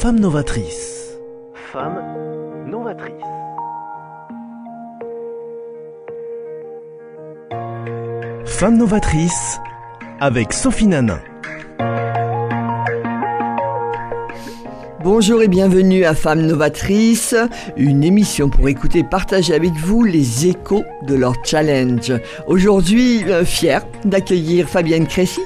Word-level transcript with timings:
Femme 0.00 0.20
novatrice. 0.20 1.18
Femme 1.72 2.00
novatrice. 2.70 3.12
Femme 8.46 8.76
novatrice 8.76 9.58
avec 10.20 10.52
Sophie 10.52 10.86
Nanin. 10.86 11.18
Bonjour 15.02 15.42
et 15.42 15.48
bienvenue 15.48 16.04
à 16.04 16.14
Femmes 16.14 16.42
Novatrices, 16.42 17.34
une 17.76 18.04
émission 18.04 18.50
pour 18.50 18.68
écouter 18.68 18.98
et 18.98 19.04
partager 19.04 19.54
avec 19.54 19.72
vous 19.72 20.04
les 20.04 20.46
échos 20.46 20.84
de 21.06 21.14
leur 21.14 21.34
challenge. 21.44 22.12
Aujourd'hui, 22.46 23.24
euh, 23.24 23.44
fier 23.44 23.86
d'accueillir 24.04 24.68
Fabienne 24.68 25.06
Crécy, 25.06 25.40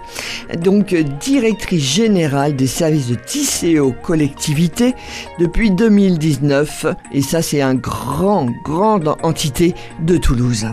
donc 0.56 0.94
directrice 0.94 1.82
générale 1.82 2.56
des 2.56 2.66
services 2.66 3.08
de 3.08 3.14
TCO 3.14 3.92
collectivité 4.02 4.94
depuis 5.38 5.70
2019. 5.70 6.86
Et 7.12 7.22
ça, 7.22 7.42
c'est 7.42 7.62
un 7.62 7.74
grand, 7.74 8.46
grande 8.64 9.14
entité 9.22 9.74
de 10.00 10.16
Toulouse. 10.16 10.66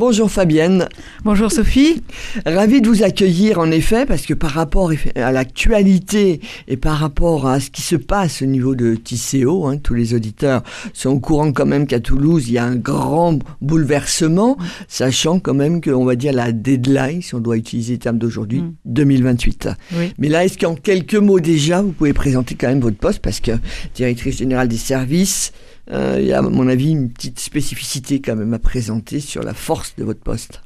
Bonjour 0.00 0.30
Fabienne. 0.30 0.88
Bonjour 1.24 1.52
Sophie. 1.52 2.02
Ravi 2.46 2.80
de 2.80 2.88
vous 2.88 3.02
accueillir 3.02 3.58
en 3.58 3.70
effet 3.70 4.06
parce 4.06 4.22
que 4.22 4.32
par 4.32 4.52
rapport 4.52 4.92
à 5.14 5.30
l'actualité 5.30 6.40
et 6.68 6.78
par 6.78 6.96
rapport 6.96 7.46
à 7.46 7.60
ce 7.60 7.68
qui 7.68 7.82
se 7.82 7.96
passe 7.96 8.40
au 8.40 8.46
niveau 8.46 8.74
de 8.74 8.94
TCO, 8.94 9.66
hein, 9.66 9.76
tous 9.76 9.92
les 9.92 10.14
auditeurs 10.14 10.62
sont 10.94 11.10
au 11.10 11.20
courant 11.20 11.52
quand 11.52 11.66
même 11.66 11.86
qu'à 11.86 12.00
Toulouse 12.00 12.48
il 12.48 12.54
y 12.54 12.58
a 12.58 12.64
un 12.64 12.76
grand 12.76 13.40
bouleversement, 13.60 14.56
sachant 14.88 15.38
quand 15.38 15.52
même 15.52 15.82
qu'on 15.82 16.06
va 16.06 16.16
dire 16.16 16.32
la 16.32 16.50
deadline, 16.50 17.20
si 17.20 17.34
on 17.34 17.40
doit 17.40 17.58
utiliser 17.58 17.92
le 17.92 17.98
terme 17.98 18.16
d'aujourd'hui, 18.16 18.64
2028. 18.86 19.68
Mm. 19.68 19.96
Mais 20.16 20.28
là, 20.30 20.46
est-ce 20.46 20.56
qu'en 20.56 20.76
quelques 20.76 21.14
mots 21.14 21.40
déjà, 21.40 21.82
vous 21.82 21.92
pouvez 21.92 22.14
présenter 22.14 22.54
quand 22.54 22.68
même 22.68 22.80
votre 22.80 22.96
poste 22.96 23.18
parce 23.18 23.40
que 23.40 23.52
directrice 23.94 24.38
générale 24.38 24.68
des 24.68 24.78
services, 24.78 25.52
euh, 25.92 26.18
il 26.20 26.26
y 26.26 26.32
a, 26.32 26.38
à 26.38 26.42
mon 26.42 26.68
avis, 26.68 26.90
une 26.90 27.10
petite 27.10 27.40
spécificité 27.40 28.20
quand 28.20 28.36
même 28.36 28.54
à 28.54 28.58
présenter 28.58 29.20
sur 29.20 29.42
la 29.42 29.54
force 29.54 29.94
de 29.96 30.04
votre 30.04 30.20
poste. 30.20 30.62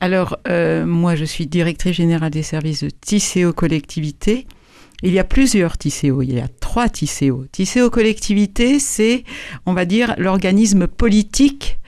Alors, 0.00 0.36
euh, 0.48 0.84
moi, 0.84 1.14
je 1.14 1.24
suis 1.24 1.46
directrice 1.46 1.96
générale 1.96 2.30
des 2.30 2.42
services 2.42 2.82
de 2.82 2.90
TCO 2.90 3.52
Collectivité. 3.52 4.46
Il 5.02 5.12
y 5.12 5.18
a 5.18 5.24
plusieurs 5.24 5.78
TCO, 5.78 6.22
il 6.22 6.34
y 6.34 6.40
a 6.40 6.48
trois 6.60 6.88
TCO. 6.88 7.46
TCO 7.52 7.90
Collectivité, 7.90 8.78
c'est, 8.78 9.24
on 9.66 9.74
va 9.74 9.84
dire, 9.84 10.14
l'organisme 10.18 10.86
politique 10.86 11.78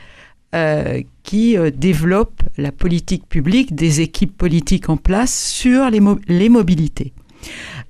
euh, 0.55 1.03
qui 1.23 1.57
développe 1.75 2.43
la 2.57 2.73
politique 2.73 3.29
publique 3.29 3.75
des 3.75 4.01
équipes 4.01 4.37
politiques 4.37 4.89
en 4.89 4.97
place 4.97 5.35
sur 5.51 5.91
les, 5.91 6.01
les 6.29 6.49
mobilités. 6.49 7.13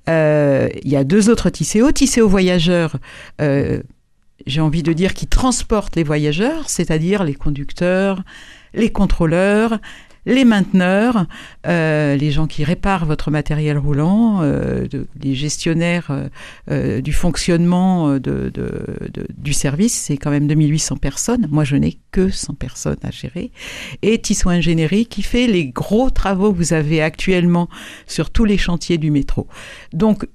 il 0.09 0.89
y 0.91 0.97
a 0.97 1.05
deux 1.05 1.29
autres 1.29 1.51
TCO. 1.51 1.93
TCO 1.93 2.29
Voyageurs 2.29 2.97
j'ai 4.47 4.61
envie 4.61 4.83
de 4.83 4.93
dire, 4.93 5.15
qui 5.15 5.27
transportent 5.27 5.97
les 5.97 6.05
voyageurs, 6.05 6.69
c'est-à-dire 6.69 7.25
les 7.25 7.35
conducteurs, 7.35 8.23
les 8.75 8.91
contrôleurs, 8.91 9.79
les 10.27 10.45
mainteneurs, 10.45 11.27
euh, 11.67 12.17
les 12.17 12.33
gens 12.33 12.49
qui 12.49 12.65
réparent 12.65 13.07
votre 13.07 13.31
matériel 13.31 13.79
roulant, 13.79 14.41
euh, 14.43 14.87
les 15.23 15.35
gestionnaires 15.35 16.11
euh, 16.69 17.01
du 17.01 17.13
fonctionnement 17.13 18.19
du 18.19 19.53
service, 19.53 19.95
c'est 19.95 20.17
quand 20.17 20.31
même 20.31 20.49
2800 20.49 20.97
personnes. 20.97 21.47
Moi, 21.51 21.65
je 21.65 21.77
n'ai 21.77 21.99
que 22.11 22.29
100 22.29 22.55
personnes 22.55 22.99
à 23.05 23.13
gérer. 23.13 23.53
Et 24.03 24.21
Tissot 24.21 24.51
Ingénierie 24.51 25.07
qui 25.07 25.23
fait 25.23 25.47
les 25.47 25.69
gros 25.69 26.11
travaux 26.11 26.53
que 26.53 26.59
vous 26.59 26.73
avez 26.73 27.01
actuellement 27.01 27.69
sur 28.07 28.31
tous 28.31 28.45
les 28.45 28.59
chantiers 28.59 28.99
du 28.99 29.13
métro. 29.13 29.47
Donc, 29.93 30.27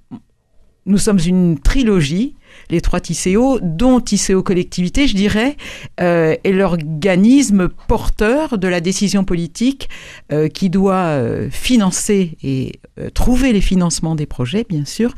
nous 0.85 0.97
sommes 0.97 1.19
une 1.19 1.59
trilogie 1.59 2.35
les 2.69 2.81
trois 2.81 2.99
TCO, 2.99 3.59
dont 3.61 3.99
TCO 3.99 4.41
Collectivité, 4.43 5.07
je 5.07 5.15
dirais, 5.15 5.57
euh, 5.99 6.35
est 6.43 6.51
l'organisme 6.51 7.69
porteur 7.87 8.57
de 8.57 8.67
la 8.67 8.81
décision 8.81 9.23
politique 9.23 9.89
euh, 10.31 10.47
qui 10.47 10.69
doit 10.69 10.95
euh, 10.95 11.49
financer 11.49 12.37
et 12.43 12.79
trouver 13.13 13.51
les 13.51 13.61
financements 13.61 14.15
des 14.15 14.25
projets, 14.25 14.65
bien 14.69 14.85
sûr, 14.85 15.15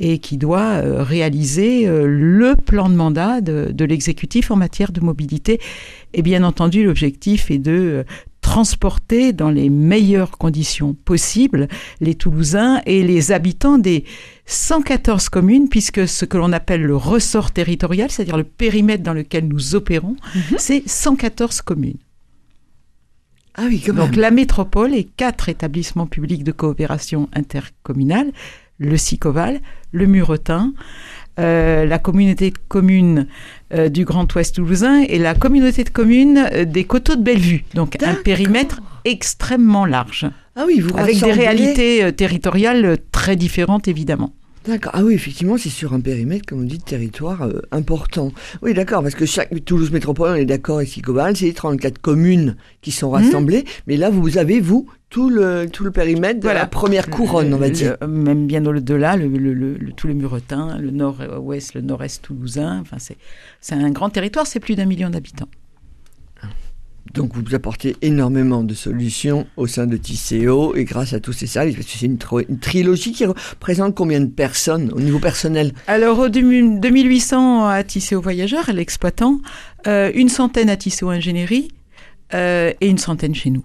et 0.00 0.18
qui 0.18 0.36
doit 0.36 0.80
réaliser 1.02 1.86
le 1.86 2.56
plan 2.56 2.88
de 2.88 2.94
mandat 2.94 3.40
de 3.40 3.84
l'exécutif 3.84 4.50
en 4.50 4.56
matière 4.56 4.90
de 4.90 5.00
mobilité. 5.00 5.60
Et 6.12 6.22
bien 6.22 6.42
entendu, 6.42 6.82
l'objectif 6.82 7.50
est 7.52 7.58
de 7.58 8.04
transporter 8.40 9.32
dans 9.32 9.50
les 9.50 9.70
meilleures 9.70 10.38
conditions 10.38 10.94
possibles 10.94 11.68
les 12.00 12.14
Toulousains 12.14 12.80
et 12.86 13.02
les 13.02 13.32
habitants 13.32 13.78
des 13.78 14.04
114 14.46 15.28
communes, 15.28 15.68
puisque 15.68 16.08
ce 16.08 16.24
que 16.24 16.36
l'on 16.36 16.52
appelle 16.52 16.82
le 16.82 16.96
ressort 16.96 17.52
territorial, 17.52 18.10
c'est-à-dire 18.10 18.36
le 18.36 18.44
périmètre 18.44 19.02
dans 19.02 19.14
lequel 19.14 19.46
nous 19.46 19.74
opérons, 19.74 20.16
mhm. 20.34 20.56
c'est 20.58 20.82
114 20.86 21.62
communes. 21.62 21.98
Ah 23.54 23.64
oui, 23.68 23.82
Donc 23.94 24.16
la 24.16 24.30
métropole 24.30 24.94
et 24.94 25.04
quatre 25.04 25.48
établissements 25.48 26.06
publics 26.06 26.44
de 26.44 26.52
coopération 26.52 27.28
intercommunale, 27.34 28.32
le 28.78 28.96
Sicoval, 28.96 29.60
le 29.92 30.06
Muretin, 30.06 30.72
euh, 31.38 31.86
la 31.86 31.98
communauté 31.98 32.50
de 32.50 32.58
communes 32.68 33.26
euh, 33.72 33.88
du 33.88 34.04
Grand 34.04 34.32
Ouest 34.34 34.56
toulousain 34.56 35.02
et 35.02 35.18
la 35.18 35.34
communauté 35.34 35.84
de 35.84 35.88
communes 35.90 36.48
euh, 36.52 36.64
des 36.64 36.84
Coteaux 36.84 37.16
de 37.16 37.22
Bellevue. 37.22 37.64
Donc 37.74 38.02
un 38.02 38.14
périmètre 38.14 38.80
extrêmement 39.04 39.86
large. 39.86 40.26
Ah 40.56 40.64
oui, 40.66 40.80
vous 40.80 40.96
Avec 40.98 41.20
des 41.20 41.32
réalités 41.32 42.12
territoriales 42.12 42.98
très 43.12 43.36
différentes, 43.36 43.88
évidemment. 43.88 44.32
D'accord. 44.70 44.92
Ah 44.94 45.02
oui, 45.02 45.14
effectivement, 45.14 45.58
c'est 45.58 45.68
sur 45.68 45.94
un 45.94 46.00
périmètre, 46.00 46.46
comme 46.46 46.60
on 46.60 46.64
dit, 46.64 46.78
de 46.78 46.82
territoire 46.84 47.48
important. 47.72 48.30
Oui, 48.62 48.72
d'accord, 48.72 49.02
parce 49.02 49.16
que 49.16 49.26
chaque 49.26 49.64
Toulouse 49.64 49.90
Métropole, 49.90 50.30
on 50.30 50.34
est 50.36 50.44
d'accord, 50.44 50.80
ici, 50.80 51.02
Cobal, 51.02 51.36
c'est 51.36 51.52
34 51.52 51.98
communes 51.98 52.56
qui 52.80 52.92
sont 52.92 53.10
rassemblées. 53.10 53.62
Mhm. 53.62 53.70
Mais 53.88 53.96
là, 53.96 54.10
vous 54.10 54.38
avez, 54.38 54.60
vous, 54.60 54.86
tout 55.08 55.28
le, 55.28 55.68
tout 55.68 55.82
le 55.82 55.90
périmètre 55.90 56.38
de 56.38 56.48
la 56.48 56.66
première 56.66 57.10
couronne, 57.10 57.52
on 57.52 57.56
va 57.58 57.68
dire. 57.68 57.96
même 58.06 58.46
bien 58.46 58.64
au-delà, 58.64 59.16
le, 59.16 59.26
le, 59.26 59.52
le, 59.52 59.92
tout 59.92 60.06
le 60.06 60.14
Muretin, 60.14 60.78
le 60.78 60.92
nord-ouest, 60.92 61.74
le 61.74 61.80
nord-est 61.80 62.22
toulousain. 62.22 62.78
Enfin, 62.80 62.98
c'est 63.60 63.74
un 63.74 63.90
grand 63.90 64.10
territoire, 64.10 64.46
c'est 64.46 64.60
plus 64.60 64.76
d'un 64.76 64.86
million 64.86 65.10
d'habitants. 65.10 65.48
Donc 67.14 67.32
vous 67.34 67.54
apportez 67.54 67.96
énormément 68.02 68.62
de 68.62 68.74
solutions 68.74 69.46
au 69.56 69.66
sein 69.66 69.86
de 69.86 69.96
TCO 69.96 70.76
et 70.76 70.84
grâce 70.84 71.12
à 71.12 71.20
tous 71.20 71.32
ces 71.32 71.46
services, 71.46 71.74
parce 71.74 71.86
que 71.86 71.98
c'est 71.98 72.06
une, 72.06 72.18
trilogie 72.58 73.12
qui 73.12 73.26
représente 73.26 73.94
combien 73.96 74.20
de 74.20 74.26
personnes 74.26 74.92
au 74.92 75.00
niveau 75.00 75.18
personnel? 75.18 75.72
Alors 75.88 76.18
au 76.20 76.28
2800 76.28 77.66
à 77.66 77.82
TCO 77.82 78.20
Voyageurs, 78.20 78.70
l'exploitant, 78.72 79.40
euh, 79.86 80.12
une 80.14 80.28
centaine 80.28 80.70
à 80.70 80.76
TCO 80.76 81.08
Ingénierie 81.08 81.68
euh, 82.34 82.72
et 82.80 82.88
une 82.88 82.98
centaine 82.98 83.34
chez 83.34 83.50
nous. 83.50 83.64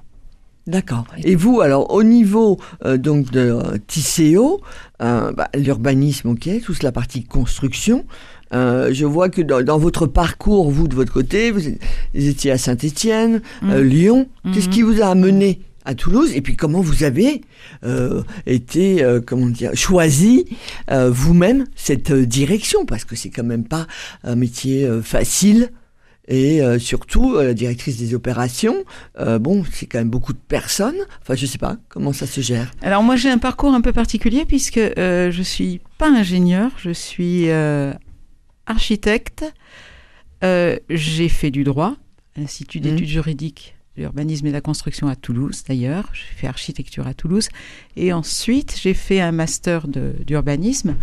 D'accord. 0.66 1.06
Et 1.24 1.36
vous, 1.36 1.62
alors, 1.62 1.94
au 1.94 2.02
niveau 2.02 2.60
euh, 2.84 2.98
donc 2.98 3.30
de 3.30 3.62
TCO, 3.86 4.62
bah, 5.00 5.48
l'urbanisme, 5.54 6.30
ok, 6.30 6.50
toute 6.64 6.82
la 6.82 6.92
partie 6.92 7.24
construction, 7.24 8.06
euh, 8.54 8.94
je 8.94 9.06
vois 9.06 9.30
que 9.30 9.42
dans, 9.42 9.78
votre 9.78 10.06
parcours, 10.06 10.72
vous 10.72 10.88
de 10.88 10.96
votre 10.96 11.12
côté, 11.12 11.52
vous, 11.52 11.62
étiez 12.14 12.52
à 12.52 12.58
Saint-Étienne, 12.58 13.42
mm. 13.62 13.70
euh, 13.72 13.84
Lyon. 13.84 14.28
Qu'est-ce 14.54 14.70
qui 14.70 14.84
mm-hmm. 14.84 14.86
vous 14.86 15.02
a 15.02 15.08
amené 15.08 15.62
à 15.88 15.94
Toulouse 15.94 16.32
et 16.34 16.42
puis 16.42 16.56
comment 16.56 16.82
vous 16.82 17.04
avez 17.04 17.42
euh, 17.84 18.24
été 18.48 19.06
comment 19.28 19.46
dire 19.46 19.70
choisi 19.76 20.46
vous-même 20.90 21.66
cette 21.76 22.12
direction? 22.12 22.86
Parce 22.86 23.06
que 23.06 23.16
c'est 23.16 23.30
quand 23.30 23.44
même 23.44 23.66
pas 23.66 23.86
un 24.24 24.36
métier 24.36 24.90
facile 25.04 25.70
et 26.28 26.62
surtout 26.80 27.36
la 27.38 27.54
directrice 27.54 27.98
des 27.98 28.16
opérations 28.16 28.78
bon 29.40 29.64
c'est 29.72 29.86
quand 29.86 30.00
même 30.00 30.10
beaucoup 30.10 30.34
de 30.34 30.40
personnes 30.40 30.96
enfin 31.22 31.36
je 31.36 31.46
sais 31.46 31.60
pas 31.60 31.78
comment 31.88 32.14
ça 32.14 32.26
se 32.26 32.42
gère? 32.42 32.72
Alors 32.82 33.04
moi 33.04 33.16
j'ai 33.16 33.30
un 33.30 33.38
parcours 33.38 33.76
un 33.76 33.82
peu 33.82 33.94
particulier 33.94 34.44
puisque 34.44 34.80
je 34.80 35.42
suis 35.44 35.82
pas 36.00 36.10
ingénieur 36.10 36.72
je 36.78 36.90
suis 36.90 37.48
architecte. 38.66 39.46
Euh, 40.44 40.78
j'ai 40.90 41.30
fait 41.30 41.52
du 41.52 41.64
droit 41.64 41.96
à 42.36 42.42
l'Institut 42.42 42.80
d'études 42.80 43.08
mmh. 43.08 43.10
juridiques, 43.10 43.76
l'urbanisme 43.98 44.46
et 44.48 44.52
la 44.52 44.62
construction 44.62 45.08
à 45.08 45.16
Toulouse 45.16 45.64
d'ailleurs. 45.68 46.10
J'ai 46.14 46.36
fait 46.36 46.48
architecture 46.48 47.08
à 47.08 47.14
Toulouse. 47.14 47.50
Et 47.96 48.12
ensuite, 48.12 48.78
j'ai 48.82 48.94
fait 48.94 49.22
un 49.22 49.32
master 49.32 49.88
d'urbanisme. 49.88 50.96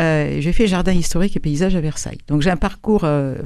Euh, 0.00 0.40
j'ai 0.40 0.52
fait 0.52 0.66
jardin 0.66 0.92
historique 0.92 1.36
et 1.36 1.40
paysage 1.40 1.76
à 1.76 1.80
Versailles. 1.80 2.18
Donc 2.28 2.42
j'ai 2.42 2.50
un 2.50 2.56
parcours 2.56 3.04
euh, 3.04 3.36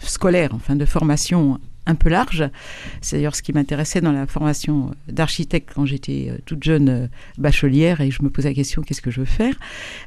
scolaire, 0.00 0.50
enfin 0.54 0.76
de 0.76 0.84
formation 0.84 1.60
un 1.86 1.94
peu 1.94 2.08
large. 2.08 2.44
C'est 3.00 3.16
d'ailleurs 3.16 3.36
ce 3.36 3.42
qui 3.42 3.52
m'intéressait 3.52 4.00
dans 4.00 4.12
la 4.12 4.26
formation 4.26 4.92
d'architecte 5.08 5.70
quand 5.74 5.86
j'étais 5.86 6.28
euh, 6.30 6.38
toute 6.46 6.62
jeune 6.62 6.88
euh, 6.88 7.06
bachelière 7.38 8.00
et 8.00 8.10
je 8.10 8.22
me 8.22 8.30
posais 8.30 8.48
la 8.48 8.54
question 8.54 8.82
qu'est-ce 8.82 9.02
que 9.02 9.10
je 9.10 9.20
veux 9.20 9.26
faire? 9.26 9.54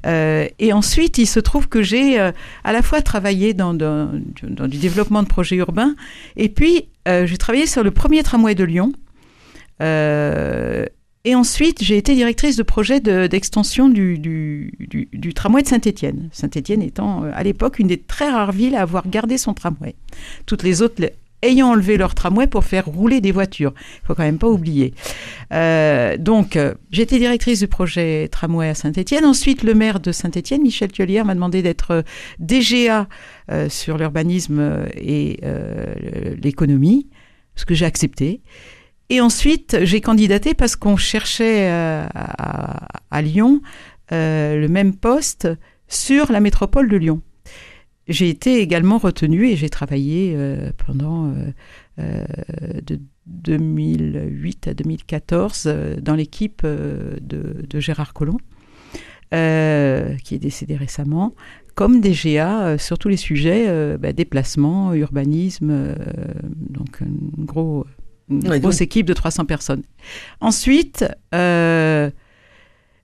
Euh, 0.06 0.48
et 0.60 0.74
ensuite, 0.74 1.18
il 1.18 1.28
se 1.28 1.40
trouve 1.40 1.68
que 1.68 1.82
j'ai 1.82 2.18
à 2.20 2.34
la 2.72 2.82
fois 2.82 3.02
travaillé 3.02 3.54
dans, 3.54 3.74
dans, 3.74 4.12
du 4.42 4.78
développement 4.78 5.24
de 5.24 5.28
projets 5.28 5.56
urbains 5.58 5.96
et 6.36 6.50
puis 6.50 6.88
j'ai 7.06 7.38
travaillé 7.38 7.68
sur 7.68 7.84
le 7.84 7.92
premier 7.92 8.24
tramway 8.24 8.56
de 8.56 8.64
Lyon. 8.64 8.92
Et 9.80 11.36
ensuite, 11.36 11.84
j'ai 11.84 11.98
été 11.98 12.16
directrice 12.16 12.56
de 12.56 12.64
projet 12.64 13.00
d'extension 13.00 13.90
du, 13.90 14.18
du, 14.18 15.34
tramway 15.34 15.62
de 15.62 15.68
Saint-Étienne. 15.68 16.30
Saint-Étienne 16.32 16.82
étant 16.82 17.24
à 17.24 17.44
l'époque 17.44 17.80
une 17.80 17.88
des 17.88 18.00
très 18.00 18.30
rares 18.30 18.52
villes 18.52 18.76
à 18.76 18.82
avoir 18.82 19.08
gardé 19.08 19.38
son 19.38 19.54
tramway. 19.54 19.96
Toutes 20.46 20.64
les 20.64 20.82
autres 20.82 21.02
ayant 21.42 21.70
enlevé 21.70 21.98
leur 21.98 22.16
tramway 22.16 22.48
pour 22.48 22.64
faire 22.64 22.86
rouler 22.86 23.22
des 23.22 23.32
voitures. 23.32 23.74
Il 24.04 24.08
faut 24.08 24.16
quand 24.16 24.24
même 24.24 24.40
pas 24.40 24.48
oublier. 24.48 24.94
Euh, 25.54 26.18
donc, 26.18 26.56
euh, 26.56 26.74
j'étais 26.92 27.20
directrice 27.20 27.60
du 27.60 27.68
projet 27.68 28.28
tramway 28.30 28.70
à 28.70 28.74
Saint-Étienne. 28.74 29.26
Ensuite, 29.26 29.64
le 29.64 29.74
maire 29.74 30.00
de 30.00 30.12
Saint-Étienne, 30.12 30.62
Michel 30.62 30.92
Thiolière, 30.92 31.26
m'a 31.26 31.36
demandé 31.36 31.62
d'être 31.62 31.92
euh, 31.92 32.02
DGA 32.40 33.08
sur 33.70 33.98
l'urbanisme 33.98 34.88
et 34.94 35.40
l'économie, 36.44 37.08
ce 37.56 37.64
que 37.64 37.74
j'ai 37.74 37.86
accepté. 37.86 38.42
Et 39.10 39.22
ensuite, 39.22 39.78
j'ai 39.84 40.02
candidaté 40.02 40.54
parce 40.54 40.76
qu'on 40.76 40.98
cherchait 40.98 41.70
à, 41.70 43.22
Lyon 43.22 43.62
le 44.12 44.68
même 44.68 44.94
poste 44.94 45.48
sur 45.88 46.30
la 46.30 46.42
métropole 46.42 46.90
de 46.90 46.98
Lyon 46.98 47.22
j'ai 48.08 48.30
été 48.30 48.62
également 48.62 48.98
retenue 48.98 49.48
et 49.48 49.56
j'ai 49.56 49.70
travaillé 49.70 50.34
euh, 50.36 50.72
pendant 50.86 51.28
euh, 51.28 51.34
euh, 52.00 52.26
de 52.86 53.00
2008 53.26 54.70
à 54.70 54.74
2014 54.74 55.70
dans 56.02 56.16
l'équipe 56.16 56.66
de, 56.66 57.80
Gérard 57.80 58.14
Collomb, 58.14 58.40
qui 59.32 60.36
est 60.36 60.40
décédé 60.40 60.78
récemment, 60.78 61.36
comme 61.76 62.00
DGA 62.00 62.78
sur 62.78 62.98
tous 62.98 63.10
les 63.10 63.18
sujets 63.18 63.98
bah, 63.98 64.14
déplacement, 64.14 64.94
urbanisme, 64.94 65.94
donc 66.70 67.02
une, 67.02 67.46
gros, 67.46 67.86
grosse 68.30 68.80
équipe 68.80 69.06
de 69.06 69.14
300 69.14 69.44
personnes. 69.44 69.84
Ensuite, 70.40 71.04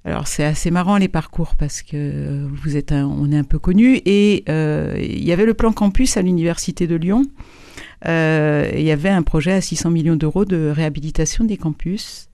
alors 0.06 0.28
c'est 0.28 0.44
assez 0.44 0.70
marrant 0.70 0.98
les 0.98 1.08
parcours 1.08 1.56
parce 1.56 1.82
que 1.82 2.46
vous 2.52 2.76
êtes 2.76 2.92
on 2.92 3.32
est 3.32 3.38
un 3.38 3.46
peu 3.46 3.58
connu 3.58 4.02
et 4.06 4.44
euh, 4.50 4.96
il 5.00 5.24
y 5.24 5.32
avait 5.32 5.46
le 5.46 5.54
plan 5.54 5.72
campus 5.72 6.18
à 6.18 6.22
l'université 6.22 6.88
de 6.88 6.96
Lyon. 6.96 7.26
Euh, 8.06 8.70
il 8.74 8.84
y 8.84 8.92
avait 8.92 9.10
un 9.10 9.24
projet 9.24 9.54
à 9.54 9.62
600 9.62 9.90
millions 9.90 10.16
d'euros 10.18 10.44
de 10.44 10.70
réhabilitation 10.76 11.46
des 11.46 11.56
campus 11.56 12.30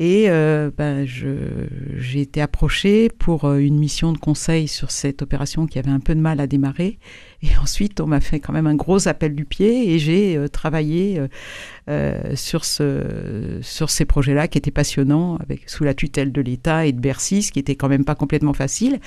et 0.00 0.30
euh, 0.30 0.70
ben, 0.74 1.06
j'ai 1.06 2.20
été 2.22 2.40
approchée 2.40 3.10
pour 3.10 3.44
euh, 3.44 3.58
une 3.58 3.78
mission 3.78 4.14
de 4.14 4.18
conseil 4.18 4.66
sur 4.66 4.90
cette 4.90 5.20
opération 5.20 5.66
qui 5.66 5.78
avait 5.78 5.90
un 5.90 6.00
peu 6.00 6.14
de 6.14 6.20
mal 6.20 6.40
à 6.40 6.46
démarrer. 6.46 6.98
Et 7.42 7.48
ensuite, 7.62 8.00
on 8.00 8.06
m'a 8.06 8.20
fait 8.20 8.40
quand 8.40 8.54
même 8.54 8.66
un 8.66 8.76
gros 8.76 9.08
appel 9.08 9.34
du 9.34 9.44
pied 9.44 9.92
et 9.92 9.98
j'ai 9.98 10.38
euh, 10.38 10.48
travaillé 10.48 11.20
sur, 12.36 12.64
ce, 12.64 13.58
sur 13.62 13.90
ces 13.90 14.04
projets-là 14.04 14.46
qui 14.46 14.56
étaient 14.56 14.70
passionnants, 14.70 15.38
sous 15.66 15.82
la 15.82 15.92
tutelle 15.92 16.30
de 16.30 16.40
l'État 16.40 16.86
et 16.86 16.92
de 16.92 17.00
Bercy, 17.00 17.42
ce 17.42 17.50
qui 17.50 17.58
était 17.58 17.74
quand 17.74 17.88
même 17.88 18.04
pas 18.04 18.14
complètement 18.14 18.52
facile, 18.54 19.00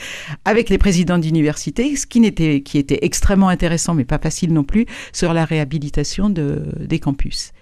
avec 0.43 0.69
les 0.69 0.77
présidents 0.77 1.17
d'université, 1.17 1.95
ce 1.95 2.05
qui, 2.05 2.25
était 2.25 2.99
extrêmement 3.01 3.47
intéressant, 3.47 3.93
mais 3.93 4.03
pas 4.03 4.19
facile 4.19 4.51
non 4.51 4.65
plus, 4.65 4.85
sur 5.13 5.33
la 5.33 5.45
réhabilitation 5.45 6.29
de, 6.29 6.65
des 6.77 6.99
campus. 6.99 7.53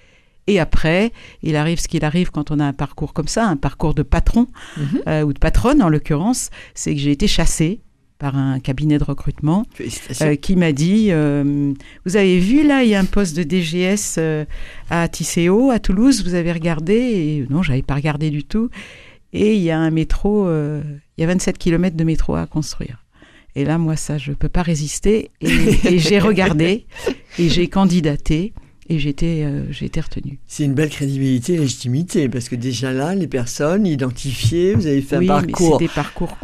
Et 0.48 0.60
après, 0.60 1.12
il 1.44 1.56
arrive 1.56 1.80
ce 1.80 1.88
qu'il 1.88 2.04
arrive 2.04 2.32
quand 2.32 2.52
on 2.52 2.60
a 2.60 2.66
un 2.66 2.74
parcours 2.74 3.14
comme 3.14 3.28
ça, 3.28 3.46
un 3.48 3.58
parcours 3.58 3.94
de 3.94 4.04
patron 4.04 4.48
mhm. 4.78 5.02
euh, 5.08 5.22
ou 5.24 5.34
de 5.34 5.40
patronne 5.40 5.82
en 5.82 5.90
l'occurrence, 5.90 6.50
c'est 6.74 6.96
que 6.96 7.00
j'ai 7.00 7.12
été 7.12 7.28
chassée 7.28 7.82
par 8.18 8.38
un 8.38 8.60
cabinet 8.60 9.00
de 9.00 9.04
recrutement 9.04 9.66
euh, 10.22 10.36
qui 10.36 10.56
m'a 10.56 10.74
dit 10.74 11.08
euh, 11.10 11.74
Vous 12.06 12.18
avez 12.18 12.40
vu 12.40 12.66
là, 12.66 12.84
il 12.84 12.90
y 12.90 12.96
a 12.96 13.00
un 13.00 13.06
poste 13.06 13.36
de 13.36 13.44
DGS 13.44 14.20
à 14.90 15.08
Tisséo, 15.08 15.72
à 15.72 15.80
Toulouse, 15.80 16.24
vous 16.24 16.36
avez 16.36 16.52
regardé? 16.52 16.94
Et, 16.94 17.48
Non, 17.50 17.64
j'avais 17.64 17.82
pas 17.82 17.96
regardé 17.96 18.30
du 18.30 18.44
tout. 18.44 18.70
Et 19.34 19.56
il 19.56 19.62
y 19.62 19.72
a 19.72 19.80
un 19.80 19.92
métro, 19.92 20.48
il 20.52 21.22
y 21.22 21.24
a 21.24 21.28
27 21.28 21.58
km 21.58 21.96
de 21.96 22.04
métro 22.04 22.36
à 22.36 22.46
construire. 22.46 23.06
Et 23.56 23.66
là, 23.66 23.78
moi, 23.78 23.96
ça, 23.96 24.18
je 24.18 24.32
ne 24.32 24.36
peux 24.36 24.50
pas 24.50 24.62
résister. 24.62 25.32
et 25.42 25.98
j'ai 25.98 26.20
regardé 26.20 26.86
et 27.40 27.50
j'ai 27.50 27.68
candidaté 27.68 28.54
et 28.90 29.00
j'ai 29.00 29.10
été, 29.10 29.46
euh, 29.46 29.64
retenue. 29.70 30.40
C'est 30.48 30.64
une 30.64 30.74
belle 30.74 30.90
crédibilité 30.90 31.54
et 31.54 31.58
légitimité, 31.58 32.30
parce 32.30 32.50
que 32.50 32.56
déjà 32.56 32.92
là, 32.92 33.16
les 33.16 33.28
personnes 33.28 33.86
identifiées, 33.86 34.74
vous 34.74 34.88
avez 34.88 35.02
fait 35.02 35.18
un 35.18 35.26
parcours. 35.26 35.72
Oui, 35.72 35.76
c'est 35.80 35.86
des 35.86 35.94
parcours 35.94 36.38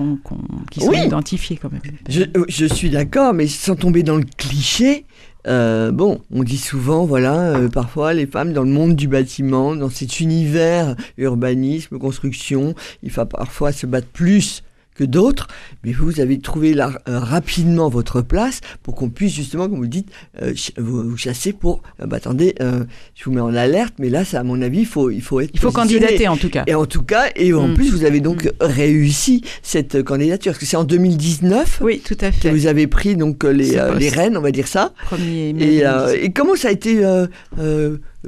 qui 0.72 0.80
sont 0.82 0.94
identifiés 0.94 1.58
quand 1.58 1.72
même. 1.72 1.82
Je, 2.08 2.22
euh, 2.22 2.46
je 2.48 2.66
suis 2.66 2.90
d'accord, 2.90 3.34
mais 3.34 3.48
sans 3.48 3.76
tomber 3.76 4.04
dans 4.04 4.18
le 4.18 4.26
cliché, 4.38 5.06
euh, 5.48 5.92
bon, 5.92 6.22
on 6.32 6.44
dit 6.44 6.58
souvent, 6.58 7.06
voilà, 7.06 7.60
parfois 7.74 8.14
les 8.14 8.28
femmes 8.28 8.54
dans 8.54 8.64
le 8.64 8.70
monde 8.70 8.96
du 8.96 9.08
bâtiment, 9.08 9.76
dans 9.76 9.90
cet 9.90 10.20
univers 10.20 10.96
urbanisme, 11.18 11.98
construction, 11.98 12.76
il 13.04 13.12
faut 13.12 13.26
parfois 13.26 13.72
se 13.72 13.86
battre 13.86 14.08
plus 14.08 14.64
que 14.98 15.04
d'autres, 15.04 15.48
mais 15.84 15.94
vous 15.94 16.20
avez 16.20 16.40
trouvé 16.40 16.74
là, 16.74 16.92
euh, 17.08 17.20
rapidement 17.20 17.88
votre 17.88 18.22
place 18.22 18.62
pour 18.84 18.96
qu'on 18.96 19.10
puisse 19.10 19.34
justement, 19.34 19.70
comme 19.70 19.78
vous 19.78 19.88
dites, 19.88 20.10
euh, 20.42 20.54
vous, 20.78 21.16
chasser 21.16 21.54
pour. 21.54 21.84
Euh, 22.02 22.08
bah, 22.08 22.18
attendez, 22.18 22.56
je 22.60 23.24
vous 23.26 23.32
mets 23.32 23.42
en 23.42 23.54
alerte, 23.54 23.94
mais 24.00 24.10
là, 24.10 24.26
ça, 24.26 24.40
à 24.40 24.44
mon 24.44 24.62
avis, 24.62 24.80
il 24.80 24.86
faut, 24.86 25.12
il 25.12 25.22
faut 25.22 25.40
être. 25.40 25.52
Il 25.54 25.60
faut 25.60 25.72
candidater 25.72 26.28
en 26.28 26.38
tout 26.38 26.50
cas. 26.50 26.64
Et 26.68 26.76
en 26.76 26.86
tout 26.86 27.04
cas, 27.04 27.30
et 27.36 27.54
en 27.54 27.70
mm. 27.70 27.74
plus, 27.76 27.92
vous 27.92 28.04
avez 28.04 28.20
donc 28.20 28.46
mm. 28.46 28.50
réussi 28.62 29.44
cette 29.62 30.04
candidature, 30.04 30.52
parce 30.52 30.60
que 30.60 30.66
c'est 30.66 30.78
en 30.78 30.84
2019. 30.84 31.80
Oui, 31.82 32.02
tout 32.04 32.18
à 32.20 32.32
fait. 32.32 32.50
Que 32.50 32.56
vous 32.56 32.68
avez 32.68 32.88
pris 32.88 33.16
donc 33.16 33.44
les, 33.44 33.80
les 34.00 34.10
rênes, 34.10 34.36
on 34.36 34.42
va 34.42 34.52
dire 34.52 34.68
ça. 34.68 34.94
Premier. 35.06 35.50
Et, 35.60 35.84
et, 36.24 36.32
comment 36.32 36.56
ça 36.56 36.70
a 36.70 36.72
été 36.72 37.04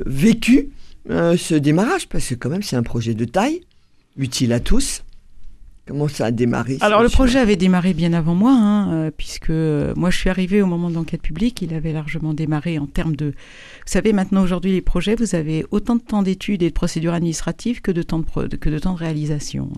vécu 0.05 0.69
ce 1.09 1.55
démarrage, 1.55 2.07
parce 2.07 2.27
que 2.27 2.35
quand 2.35 2.49
même, 2.49 2.63
c'est 2.63 2.75
un 2.75 2.83
projet 2.83 3.15
de 3.15 3.25
taille, 3.25 3.61
utile 4.17 4.53
à 4.53 4.59
tous. 4.59 5.01
Comment 5.89 6.07
ça 6.07 6.25
a 6.25 6.31
démarré 6.31 6.77
Alors 6.81 7.01
le 7.01 7.09
projet 7.09 7.39
avait 7.39 7.55
démarré 7.55 7.95
bien 7.95 8.13
avant 8.13 8.35
moi, 8.35 8.51
hein, 8.51 8.93
euh, 8.93 9.11
puisque 9.15 9.49
euh, 9.49 9.91
moi 9.95 10.11
je 10.11 10.17
suis 10.19 10.29
arrivée 10.29 10.61
au 10.61 10.67
moment 10.67 10.91
de 10.91 10.93
l'enquête 10.93 11.23
publique, 11.23 11.63
il 11.63 11.73
avait 11.73 11.93
largement 11.93 12.35
démarré 12.35 12.77
en 12.77 12.85
termes 12.85 13.15
de... 13.15 13.25
Vous 13.25 13.91
savez, 13.93 14.13
maintenant 14.13 14.43
aujourd'hui 14.43 14.71
les 14.71 14.81
projets, 14.81 15.15
vous 15.15 15.33
avez 15.33 15.65
autant 15.71 15.95
de 15.95 16.01
temps 16.01 16.21
d'études 16.21 16.61
et 16.61 16.69
de 16.69 16.73
procédures 16.73 17.15
administratives 17.15 17.81
que 17.81 17.91
de 17.91 18.03
temps 18.03 18.19
de, 18.19 18.55
que 18.55 18.69
de, 18.69 18.77
temps 18.77 18.93
de 18.93 18.99
réalisation. 18.99 19.69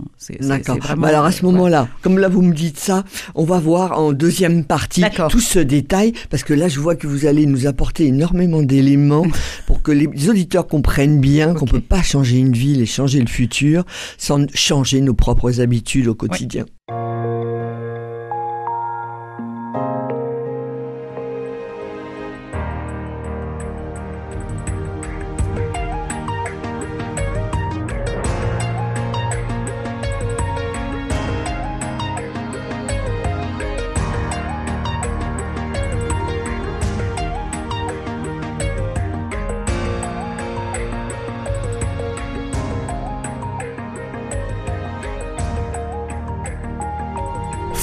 D'accord. 0.41 0.79
Bah, 0.97 1.07
alors 1.07 1.23
à 1.23 1.31
ce 1.31 1.45
moment-là, 1.45 1.87
comme 2.01 2.19
là 2.19 2.27
vous 2.27 2.41
me 2.41 2.53
dites 2.53 2.77
ça, 2.77 3.05
on 3.33 3.45
va 3.45 3.59
voir 3.59 3.97
en 3.97 4.11
deuxième 4.11 4.65
partie 4.65 5.05
tout 5.29 5.39
ce 5.39 5.59
détail, 5.59 6.11
parce 6.29 6.43
que 6.43 6.53
là 6.53 6.67
je 6.67 6.81
vois 6.81 6.95
que 6.95 7.07
vous 7.07 7.25
allez 7.25 7.45
nous 7.45 7.67
apporter 7.67 8.07
énormément 8.07 8.61
d'éléments 8.61 9.25
pour 9.65 9.81
que 9.81 9.93
les 9.93 10.27
auditeurs 10.27 10.67
comprennent 10.67 11.21
bien 11.21 11.53
qu'on 11.53 11.67
ne 11.67 11.71
peut 11.71 11.79
pas 11.79 12.01
changer 12.01 12.37
une 12.37 12.51
ville 12.51 12.81
et 12.81 12.85
changer 12.85 13.21
le 13.21 13.27
futur 13.27 13.85
sans 14.17 14.45
changer 14.53 14.99
nos 14.99 15.13
propres 15.13 15.61
habitudes 15.61 16.00
au 16.07 16.15
quotidien. 16.15 16.65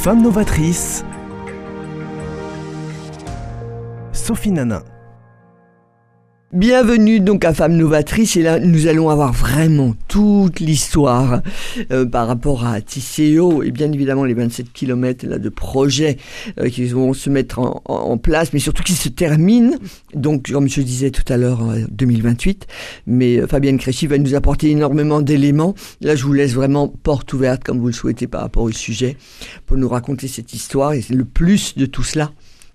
Femme 0.08 0.22
novatrice, 0.22 1.04
Sophie 4.14 4.52
Nana. 4.52 4.82
Bienvenue 6.58 7.20
donc 7.20 7.44
à 7.44 7.54
Femme 7.54 7.76
Novatrice 7.76 8.34
et 8.34 8.42
là 8.42 8.58
nous 8.58 8.88
allons 8.88 9.10
avoir 9.10 9.32
vraiment 9.32 9.94
toute 10.08 10.58
l'histoire 10.58 11.40
euh, 11.92 12.04
par 12.04 12.26
rapport 12.26 12.66
à 12.66 12.80
Tisséo 12.80 13.62
et 13.62 13.70
bien 13.70 13.92
évidemment 13.92 14.24
les 14.24 14.34
27 14.34 14.72
km 14.72 15.24
là, 15.24 15.38
de 15.38 15.48
projets 15.50 16.16
euh, 16.58 16.68
qui 16.68 16.84
vont 16.86 17.12
se 17.12 17.30
mettre 17.30 17.60
en, 17.60 18.18
place 18.18 18.52
mais 18.52 18.58
surtout 18.58 18.82
qui 18.82 18.94
se 18.94 19.08
terminent. 19.08 19.76
Donc 20.14 20.50
comme 20.50 20.68
je 20.68 20.80
disais 20.80 21.12
tout 21.12 21.32
à 21.32 21.36
l'heure 21.36 21.62
2028 21.92 22.66
mais 23.06 23.38
euh, 23.38 23.46
Fabienne 23.46 23.78
Créchy 23.78 24.08
va 24.08 24.18
nous 24.18 24.34
apporter 24.34 24.68
énormément 24.68 25.20
d'éléments. 25.20 25.76
Là 26.00 26.16
je 26.16 26.24
vous 26.24 26.32
laisse 26.32 26.54
vraiment 26.54 26.88
porte 26.88 27.32
ouverte 27.34 27.62
comme 27.62 27.78
vous 27.78 27.86
le 27.86 27.92
souhaitez 27.92 28.26
par 28.26 28.40
rapport 28.40 28.64
au 28.64 28.72
sujet 28.72 29.16
pour 29.64 29.76
nous 29.76 29.88
raconter 29.88 30.26
cette 30.26 30.52
histoire 30.52 30.94
et 30.94 31.04
le 31.08 31.24
plus 31.24 31.76
de 31.76 31.86
tout 31.86 32.02
cela. 32.02 32.32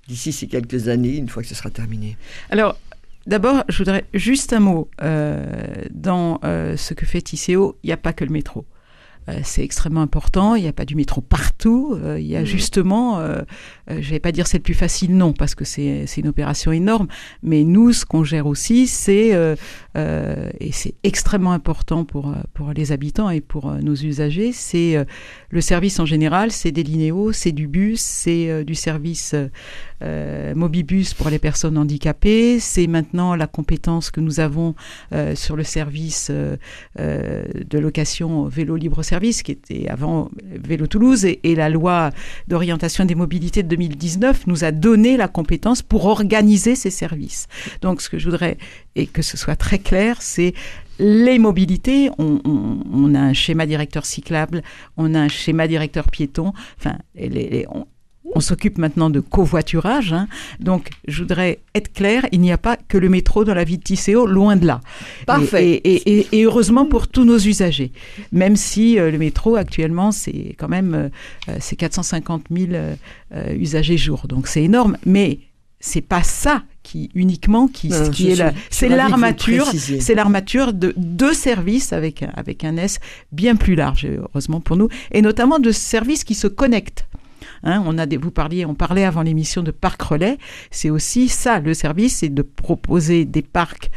D'ici 0.08 0.32
ces 0.32 0.48
quelques 0.48 0.88
années, 0.88 1.16
une 1.16 1.30
fois 1.30 1.44
que 1.44 1.50
ce 1.50 1.56
sera 1.56 1.70
terminé. 1.70 2.18
Alors, 2.50 2.78
D'abord, 3.26 3.64
je 3.70 3.78
voudrais 3.78 4.06
juste 4.14 4.52
un 4.54 4.60
mot. 4.60 4.90
Euh, 5.02 5.46
dans 5.92 6.40
euh, 6.44 6.76
ce 6.76 6.94
que 6.94 7.06
fait 7.06 7.22
Tisséo, 7.22 7.78
il 7.84 7.88
n'y 7.88 7.94
a 7.94 7.98
pas 7.98 8.14
que 8.14 8.26
le 8.26 8.32
métro. 8.32 8.66
C'est 9.44 9.64
extrêmement 9.64 10.02
important. 10.02 10.56
Il 10.56 10.64
n'y 10.64 10.68
a 10.68 10.74
pas 10.74 10.86
du 10.86 10.96
métro 10.96 11.22
partout. 11.22 11.98
il 12.18 12.26
y 12.26 12.36
a 12.36 12.42
mmh. 12.42 12.46
justement, 12.46 13.22
je 13.90 14.10
vais 14.10 14.20
pas 14.20 14.32
dire 14.32 14.48
c'est 14.48 14.58
le 14.58 14.64
plus 14.64 14.74
facile, 14.74 15.16
non, 15.16 15.34
parce 15.34 15.56
que 15.56 15.66
c'est 15.66 16.06
une 16.18 16.28
opération 16.28 16.72
énorme. 16.72 17.08
Mais 17.42 17.64
nous, 17.64 17.94
ce 17.94 18.06
qu'on 18.06 18.24
gère 18.24 18.48
aussi, 18.48 18.88
c'est 18.88 19.32
et 19.96 20.72
c'est 20.72 20.96
extrêmement 21.04 21.54
important 21.54 22.06
pour 22.06 22.34
pour 22.54 22.74
les 22.74 22.92
habitants 22.92 23.30
et 23.30 23.42
pour 23.42 23.72
nos 23.72 23.96
usagers, 23.96 24.52
c'est 24.52 25.06
le 25.50 25.62
service 25.62 26.00
en 26.00 26.06
général, 26.06 26.52
c'est 26.52 26.72
des 26.72 26.84
linéos, 26.84 27.32
c'est 27.32 27.52
du 27.52 27.68
bus, 27.68 28.02
c'est 28.02 28.64
du 28.64 28.76
service 28.76 29.36
euh, 30.04 30.54
Mobibus 30.54 31.14
pour 31.14 31.30
les 31.30 31.40
personnes 31.40 31.78
handicapées. 31.78 32.60
C'est 32.60 32.88
maintenant 32.88 33.36
la 33.36 33.48
compétence 33.48 34.12
que 34.12 34.20
nous 34.20 34.40
avons 34.40 34.76
euh, 35.14 35.36
sur 35.36 35.56
le 35.56 35.64
service 35.64 36.30
euh, 36.30 36.58
de 36.96 37.80
location 37.80 38.46
vélo 38.46 38.76
libre-service, 39.14 39.44
qui 39.44 39.52
était 39.52 39.88
avant 39.90 40.30
Vélo 40.44 40.88
Toulouse, 40.88 41.26
et, 41.26 41.56
la 41.56 41.70
loi 41.70 42.10
d'orientation 42.48 43.06
des 43.06 43.16
mobilités 43.16 43.64
de 43.64 43.68
2019 43.68 44.48
nous 44.48 44.64
a 44.64 44.72
donné 44.72 45.18
la 45.18 45.28
compétence 45.28 45.82
pour 45.82 46.06
organiser 46.06 46.76
ces 46.76 46.90
services. 46.90 47.48
Donc 47.82 48.02
ce 48.02 48.10
que 48.10 48.18
je 48.18 48.26
voudrais, 48.26 48.58
et 48.96 49.06
que 49.06 49.22
ce 49.22 49.38
soit 49.38 49.56
très 49.56 49.78
clair, 49.78 50.22
c'est 50.22 50.54
les 51.00 51.40
mobilités, 51.40 52.10
on, 52.18 53.16
a 53.16 53.20
un 53.20 53.34
schéma 53.34 53.66
directeur 53.66 54.06
cyclable, 54.06 54.62
on 54.98 55.16
a 55.16 55.20
un 55.20 55.28
schéma 55.28 55.68
directeur 55.68 56.10
piéton, 56.10 56.54
enfin, 56.78 56.98
les, 57.16 57.66
on 58.36 58.40
s'occupe 58.40 58.78
maintenant 58.78 59.10
de 59.10 59.20
covoiturage. 59.20 60.14
Hein. 60.14 60.28
Donc, 60.60 60.90
je 61.08 61.22
voudrais 61.22 61.60
être 61.76 61.94
clair, 61.94 62.26
il 62.32 62.42
n'y 62.42 62.52
a 62.52 62.58
pas 62.58 62.78
que 62.78 62.98
le 62.98 63.10
métro 63.10 63.46
dans 63.46 63.54
la 63.54 63.64
vie 63.64 63.78
de 63.78 63.84
Tisséo, 63.84 64.26
loin 64.26 64.56
de 64.56 64.66
là. 64.66 64.82
Parfait. 65.26 65.82
Et, 65.84 66.44
heureusement 66.44 66.86
pour 66.86 67.08
tous 67.08 67.26
nos 67.26 67.38
usagers. 67.38 67.92
Même 68.32 68.56
si 68.56 69.00
euh, 69.00 69.12
le 69.12 69.18
métro, 69.18 69.56
actuellement, 69.56 70.12
c'est 70.12 70.56
quand 70.58 70.68
même 70.68 70.94
euh, 71.48 71.58
c'est 71.60 71.76
450 71.76 72.46
000 72.52 72.72
euh, 72.74 72.96
usagers 73.56 73.98
jour. 73.98 74.28
Donc, 74.28 74.48
c'est 74.48 74.64
énorme. 74.64 74.98
Mais 75.06 75.40
c'est 75.80 76.02
pas 76.02 76.24
ça 76.24 76.64
qui 76.82 77.10
uniquement 77.14 77.68
qui, 77.68 77.92
qui 78.12 78.32
est 78.32 78.36
là. 78.36 78.54
C'est 78.70 78.90
l'armature, 78.90 79.68
c'est 79.68 80.16
l'armature 80.16 80.74
de 80.74 80.94
deux 80.98 81.34
services 81.34 81.94
avec 81.94 82.24
avec 82.36 82.64
un 82.64 82.78
S 82.78 83.00
bien 83.32 83.56
plus 83.56 83.76
large, 83.76 84.06
heureusement 84.06 84.62
pour 84.62 84.78
nous, 84.78 84.88
et 85.12 85.22
notamment 85.22 85.60
de 85.60 85.72
services 85.72 86.24
qui 86.24 86.36
se 86.36 86.48
connectent. 86.48 87.06
Hein, 87.64 87.84
on 87.86 87.98
a 87.98 88.06
vous 88.18 88.32
parliez, 88.32 88.66
on 88.66 88.76
parlait 88.76 89.06
avant 89.06 89.22
l'émission 89.22 89.64
de 89.64 89.72
parc 89.72 90.02
relais. 90.02 90.38
C'est 90.72 90.90
aussi 90.90 91.30
ça, 91.30 91.60
le 91.60 91.74
service, 91.74 92.18
c'est 92.18 92.30
de 92.30 92.42
proposer 92.42 93.26
des 93.26 93.42
parcs 93.42 93.90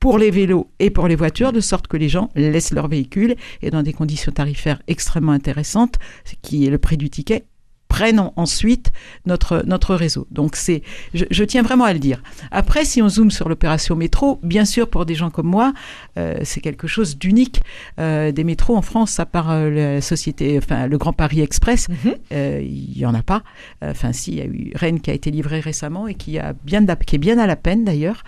pour 0.00 0.18
les 0.18 0.30
vélos 0.30 0.70
et 0.78 0.90
pour 0.90 1.08
les 1.08 1.14
voitures, 1.14 1.52
de 1.52 1.60
sorte 1.60 1.86
que 1.86 1.98
les 1.98 2.08
gens 2.08 2.30
laissent 2.34 2.72
leur 2.72 2.88
véhicule 2.88 3.36
et 3.60 3.70
dans 3.70 3.82
des 3.82 3.92
conditions 3.92 4.32
tarifaires 4.32 4.82
extrêmement 4.88 5.32
intéressantes, 5.32 5.96
qui 6.40 6.66
est 6.66 6.70
le 6.70 6.78
prix 6.78 6.96
du 6.96 7.10
ticket 7.10 7.44
prennent 7.90 8.30
ensuite 8.36 8.92
notre, 9.26 9.64
notre 9.66 9.96
réseau. 9.96 10.26
Donc 10.30 10.54
c'est, 10.54 10.82
je, 11.12 11.44
tiens 11.44 11.62
vraiment 11.62 11.84
à 11.84 11.92
le 11.92 11.98
dire. 11.98 12.22
Après, 12.52 12.84
si 12.84 13.02
on 13.02 13.08
zoome 13.08 13.32
sur 13.32 13.48
l'opération 13.48 13.96
métro, 13.96 14.38
bien 14.44 14.64
sûr, 14.64 14.88
pour 14.88 15.04
des 15.06 15.16
gens 15.16 15.28
comme 15.28 15.48
moi, 15.48 15.74
euh, 16.16 16.38
c'est 16.44 16.60
quelque 16.60 16.86
chose 16.86 17.18
d'unique. 17.18 17.60
Euh, 17.98 18.30
des 18.30 18.44
métros 18.44 18.76
en 18.76 18.82
France, 18.82 19.18
à 19.18 19.26
part 19.26 19.50
euh, 19.50 19.70
la 19.70 20.00
société, 20.00 20.56
enfin 20.56 20.86
le 20.86 20.98
Grand 20.98 21.12
Paris 21.12 21.40
Express, 21.40 21.88
mhm. 21.88 22.14
il 22.30 22.96
y 22.96 23.04
en 23.04 23.14
a 23.14 23.22
pas. 23.22 23.42
Enfin, 23.82 24.12
si, 24.12 24.30
il 24.30 24.38
y 24.38 24.40
a 24.40 24.44
eu 24.44 24.72
Rennes 24.76 25.00
qui 25.00 25.10
a 25.10 25.14
été 25.14 25.32
livré 25.32 25.58
récemment 25.58 26.06
et 26.06 26.14
qui 26.14 26.38
a 26.38 26.52
bien, 26.64 26.86
qui 26.86 27.16
est 27.16 27.18
bien 27.18 27.38
à 27.38 27.48
la 27.48 27.56
peine 27.56 27.84
d'ailleurs. 27.84 28.22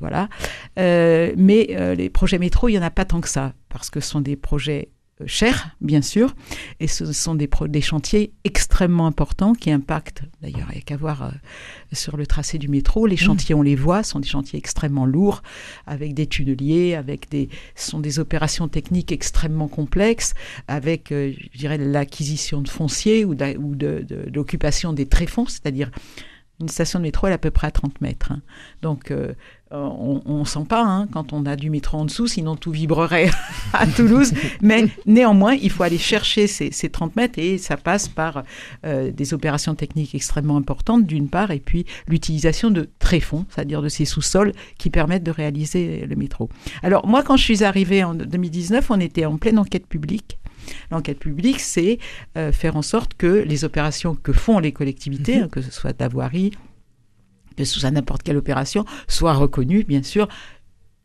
voilà. 0.00 0.28
mais 0.76 1.94
les 1.96 2.10
projets 2.10 2.38
métro, 2.38 2.68
il 2.68 2.72
y 2.72 2.78
en 2.78 2.82
a 2.82 2.90
pas 2.90 3.04
tant 3.04 3.20
que 3.20 3.28
ça 3.28 3.52
parce 3.68 3.90
que 3.90 4.00
ce 4.00 4.10
sont 4.10 4.20
des 4.20 4.34
projets 4.34 4.88
cher, 5.26 5.76
bien 5.80 6.02
sûr, 6.02 6.34
et 6.80 6.86
ce 6.86 7.12
sont 7.12 7.34
des, 7.34 7.48
des 7.68 7.80
chantiers 7.80 8.32
extrêmement 8.44 9.06
importants 9.06 9.54
qui 9.54 9.70
impactent, 9.70 10.22
d'ailleurs, 10.42 10.68
il 10.70 10.76
n'y 10.76 10.80
a 10.80 10.82
qu'à 10.82 10.96
voir 10.96 11.22
euh, 11.22 11.30
sur 11.92 12.16
le 12.16 12.26
tracé 12.26 12.58
du 12.58 12.68
métro, 12.68 13.06
les 13.06 13.14
mmh. 13.14 13.18
chantiers, 13.18 13.54
on 13.54 13.62
les 13.62 13.76
voit, 13.76 14.02
sont 14.02 14.20
des 14.20 14.28
chantiers 14.28 14.58
extrêmement 14.58 15.06
lourds, 15.06 15.42
avec 15.86 16.14
des 16.14 16.26
tunneliers, 16.26 16.94
avec 16.94 17.28
des, 17.30 17.48
ce 17.74 17.90
sont 17.90 18.00
des 18.00 18.18
opérations 18.18 18.68
techniques 18.68 19.12
extrêmement 19.12 19.68
complexes, 19.68 20.34
avec, 20.68 21.12
euh, 21.12 21.32
je 21.52 21.58
dirais, 21.58 21.78
l'acquisition 21.78 22.60
de 22.60 22.68
fonciers 22.68 23.24
ou 23.24 23.34
de, 23.34 24.06
l'occupation 24.32 24.92
des 24.92 25.06
tréfonds, 25.06 25.46
c'est-à-dire 25.46 25.90
une 26.60 26.68
station 26.68 26.98
de 26.98 27.04
métro, 27.04 27.26
elle 27.26 27.32
est 27.32 27.36
à 27.36 27.38
peu 27.38 27.50
près 27.50 27.68
à 27.68 27.70
30 27.70 28.00
mètres. 28.00 28.32
Hein. 28.32 28.42
Donc, 28.82 29.10
euh, 29.10 29.32
euh, 29.72 29.88
on 30.26 30.40
ne 30.40 30.44
sent 30.44 30.64
pas 30.68 30.82
hein, 30.82 31.06
quand 31.12 31.32
on 31.32 31.46
a 31.46 31.54
du 31.54 31.70
métro 31.70 31.98
en 31.98 32.04
dessous, 32.04 32.26
sinon 32.26 32.56
tout 32.56 32.72
vibrerait 32.72 33.30
à 33.72 33.86
Toulouse. 33.86 34.32
Mais 34.60 34.86
néanmoins, 35.06 35.54
il 35.54 35.70
faut 35.70 35.84
aller 35.84 35.98
chercher 35.98 36.48
ces, 36.48 36.70
30 36.88 37.14
mètres 37.14 37.38
et 37.38 37.56
ça 37.56 37.76
passe 37.76 38.08
par 38.08 38.42
euh, 38.84 39.12
des 39.12 39.32
opérations 39.32 39.76
techniques 39.76 40.14
extrêmement 40.14 40.56
importantes, 40.56 41.06
d'une 41.06 41.28
part, 41.28 41.52
et 41.52 41.60
puis 41.60 41.86
l'utilisation 42.08 42.70
de 42.70 42.88
tréfonds, 42.98 43.46
c'est-à-dire 43.48 43.80
de 43.80 43.88
ces 43.88 44.04
sous-sols 44.04 44.52
qui 44.76 44.90
permettent 44.90 45.22
de 45.22 45.30
réaliser 45.30 46.04
le 46.04 46.16
métro. 46.16 46.48
Alors, 46.82 47.06
moi, 47.06 47.22
quand 47.22 47.36
je 47.36 47.44
suis 47.44 47.62
arrivée 47.62 48.02
en 48.02 48.14
2019, 48.14 48.90
on 48.90 48.98
était 48.98 49.24
en 49.24 49.36
pleine 49.36 49.58
enquête 49.58 49.86
publique. 49.86 50.38
L'enquête 50.90 51.18
publique, 51.18 51.60
c'est 51.60 51.98
euh, 52.36 52.52
faire 52.52 52.76
en 52.76 52.82
sorte 52.82 53.14
que 53.14 53.44
les 53.46 53.64
opérations 53.64 54.14
que 54.14 54.32
font 54.32 54.58
les 54.58 54.72
collectivités, 54.72 55.36
mhm. 55.36 55.44
hein, 55.44 55.48
que 55.50 55.60
ce 55.60 55.70
soit 55.70 55.96
d'avoirie, 55.96 56.52
sous 57.64 57.86
n'importe 57.88 58.22
quelle 58.22 58.36
opération, 58.36 58.84
soit 59.08 59.34
reconnu, 59.34 59.84
bien 59.84 60.02
sûr, 60.02 60.28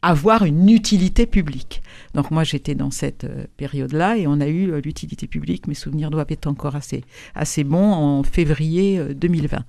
avoir 0.06 0.46
une 0.46 0.70
utilité 0.70 1.26
publique. 1.26 1.82
Donc 2.14 2.30
moi 2.30 2.44
j'étais 2.44 2.76
dans 2.76 2.92
cette 2.92 3.24
euh, 3.24 3.46
période-là 3.58 4.18
et 4.18 4.28
on 4.28 4.40
a 4.40 4.48
eu 4.48 4.72
euh, 4.72 4.80
l'utilité 4.80 5.26
publique, 5.26 5.68
mes 5.68 5.74
souvenirs 5.74 6.12
doivent 6.12 6.28
être 6.30 6.46
encore 6.46 6.76
assez, 6.76 7.04
assez 7.34 7.64
bons, 7.64 7.92
en 7.92 8.24
février 8.24 9.02
2020. 9.16 9.64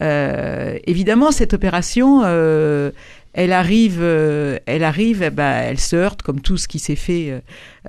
Euh, 0.00 0.78
évidemment, 0.86 1.32
cette 1.32 1.54
opération, 1.54 2.22
elle 3.32 3.52
arrive, 3.52 3.98
euh, 4.00 4.58
elle 4.66 4.84
arrive, 4.84 5.22
eh 5.22 5.30
ben, 5.30 5.62
elle 5.62 5.78
se 5.78 5.96
heurte 5.96 6.22
comme 6.22 6.40
tout 6.40 6.56
ce 6.56 6.66
qui 6.66 6.78
s'est 6.78 6.96
fait 6.96 7.30
euh, 7.30 7.40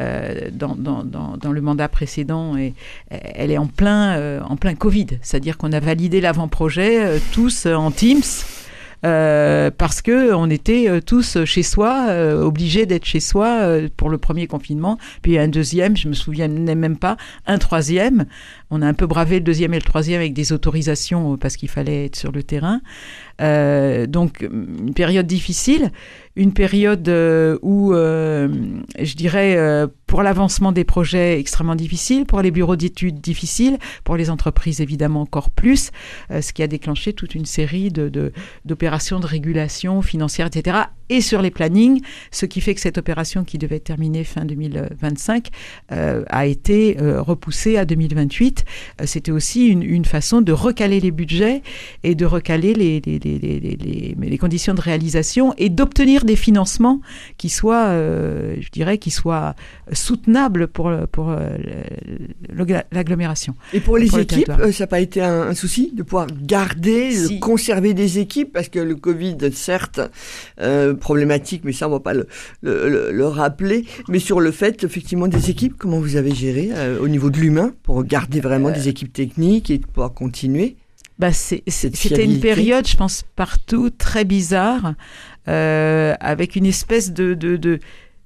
euh, 0.01 0.50
dans, 0.51 0.75
dans, 0.75 1.03
dans, 1.03 1.51
le 1.51 1.62
mandat 1.62 1.88
précédent. 1.88 2.58
Et 2.58 2.74
elle 3.10 3.51
est 3.51 3.58
en 3.58 3.67
plein, 3.67 4.41
en 4.43 4.55
plein 4.58 4.75
Covid, 4.75 5.08
c'est-à-dire 5.22 5.58
qu'on 5.58 5.72
a 5.72 5.79
validé 5.79 6.22
l'avant-projet 6.22 7.19
tous 7.31 7.65
en 7.65 7.91
Teams. 7.91 8.22
parce 9.01 10.01
que 10.01 10.34
on 10.34 10.50
était 10.50 11.01
tous 11.01 11.43
chez 11.46 11.63
soi, 11.63 12.08
obligés 12.41 12.86
d'être 12.86 13.05
chez 13.05 13.19
soi 13.19 13.79
pour 13.98 14.10
le 14.10 14.17
premier 14.17 14.46
confinement, 14.46 14.98
puis 15.22 15.38
un 15.39 15.48
deuxième, 15.48 15.98
je 15.98 16.08
me 16.08 16.13
souviens 16.13 16.48
même 16.48 16.98
pas, 16.98 17.17
un 17.48 17.58
troisième. 17.58 18.25
On 18.72 18.82
a 18.82 18.88
un 18.88 18.94
peu 18.94 19.08
bravé 19.08 19.36
le 19.36 19.44
deuxième 19.44 19.74
et 19.74 19.78
le 19.78 19.84
troisième 19.84 20.20
avec 20.20 20.34
des 20.34 20.54
autorisations 20.54 21.38
parce 21.38 21.58
qu'il 21.58 21.70
fallait 21.70 22.06
être 22.06 22.16
sur 22.16 22.32
le 22.32 22.44
terrain. 22.44 22.82
Euh, 23.42 24.06
donc 24.06 24.42
une 24.42 24.94
période 24.94 25.26
difficile, 25.26 25.92
une 26.36 26.54
période 26.54 27.08
euh, 27.08 27.58
où, 27.62 27.94
euh, 27.94 28.48
je 29.00 29.16
dirais, 29.16 29.58
pour 30.06 30.22
l'avancement 30.22 30.72
des 30.72 30.84
projets 30.84 31.40
extrêmement 31.40 31.76
difficile, 31.76 32.26
pour 32.26 32.42
les 32.42 32.52
bureaux 32.52 32.76
d'études 32.76 33.22
difficiles, 33.22 33.78
pour 34.04 34.18
les 34.18 34.30
entreprises 34.30 34.82
évidemment 34.82 35.22
encore 35.22 35.50
plus, 35.50 35.92
ce 36.30 36.54
qui 36.54 36.62
a 36.62 36.68
déclenché 36.68 37.14
toute 37.14 37.36
une 37.36 37.46
série 37.46 37.90
d'opérations 38.66 39.20
de, 39.20 39.26
régulation 39.26 40.02
financière, 40.02 40.48
etc. 40.48 40.78
Et 41.10 41.22
sur 41.22 41.42
les 41.42 41.51
plannings, 41.51 42.01
ce 42.32 42.46
qui 42.46 42.62
fait 42.62 42.75
que 42.75 42.82
cette 42.82 42.98
opération 42.98 43.44
qui 43.44 43.58
devait 43.58 43.80
terminer 43.80 44.24
fin 44.24 44.46
2025 44.46 45.50
a 45.89 46.46
été 46.46 46.98
repoussée 47.00 47.78
à 47.78 47.86
2028. 47.86 48.66
C'était 49.06 49.32
aussi 49.32 49.68
une, 49.68 49.84
une, 49.84 50.06
façon 50.06 50.42
de 50.42 50.51
recaler 50.51 51.00
les 51.00 51.12
budgets 51.12 51.62
et 52.04 52.16
de 52.16 52.25
recaler 52.25 52.74
les, 52.74 53.01
les 53.01 53.20
les, 54.20 54.38
conditions 54.38 54.74
de 54.74 54.82
réalisation 54.82 55.54
et 55.58 55.70
d'obtenir 55.70 56.25
des 56.25 56.36
financements 56.36 57.01
qui 57.38 57.50
soient, 57.50 57.88
euh, 57.88 58.56
je 58.60 58.70
dirais, 58.70 58.98
qui 58.98 59.12
soient 59.12 59.56
soutenables 59.92 60.68
pour, 60.68 60.92
pour 61.12 61.30
euh, 61.30 61.58
l'agglomération. 62.92 63.56
Et 63.74 63.80
pour 63.80 63.98
les 63.98 64.18
équipes, 64.18 64.50
euh, 64.50 64.72
ça 64.72 64.84
n'a 64.84 64.88
pas 64.88 65.00
été 65.00 65.22
un, 65.22 65.54
souci 65.54 65.92
de 65.94 66.04
pouvoir 66.04 66.28
garder, 66.42 67.10
de 67.10 67.39
conserver 67.39 67.94
des 67.94 68.20
équipes? 68.20 68.54
Parce 68.54 68.70
que 68.70 68.80
le 68.80 68.96
Covid, 68.96 69.38
certes, 69.51 70.00
problématique, 71.00 71.63
mais 71.63 71.72
ça, 71.72 71.88
on 71.88 71.91
ne 71.91 71.96
va 71.96 72.00
pas 72.00 72.13
le, 72.13 72.27
le, 72.62 73.27
rappeler. 73.27 73.86
Mais 74.08 74.20
sur 74.20 74.39
le 74.39 74.51
fait, 74.51 74.84
effectivement, 74.84 75.27
des 75.27 75.50
équipes, 75.50 75.75
comment 75.77 76.00
vous 76.00 76.15
avez 76.15 76.34
géré 76.34 76.70
au 77.00 77.08
niveau 77.08 77.29
de 77.29 77.38
l'humain 77.38 77.74
pour 77.84 78.03
garder 78.03 78.39
vraiment 78.39 78.72
des 78.72 78.88
équipes 78.88 79.13
techniques 79.13 79.72
et 79.72 79.79
pouvoir 79.79 80.13
continuer? 80.13 80.75
Bah 81.20 81.34
c'était 81.34 82.24
une 82.24 82.39
période, 82.39 82.88
je 82.88 82.96
pense, 82.96 83.25
partout 83.36 83.89
très 83.89 84.24
bizarre, 84.24 84.94
euh, 85.50 86.15
avec 86.22 86.56
une 86.56 86.65
espèce 86.65 87.12
de, 87.12 87.34
de, 87.34 87.58
de, 87.58 87.79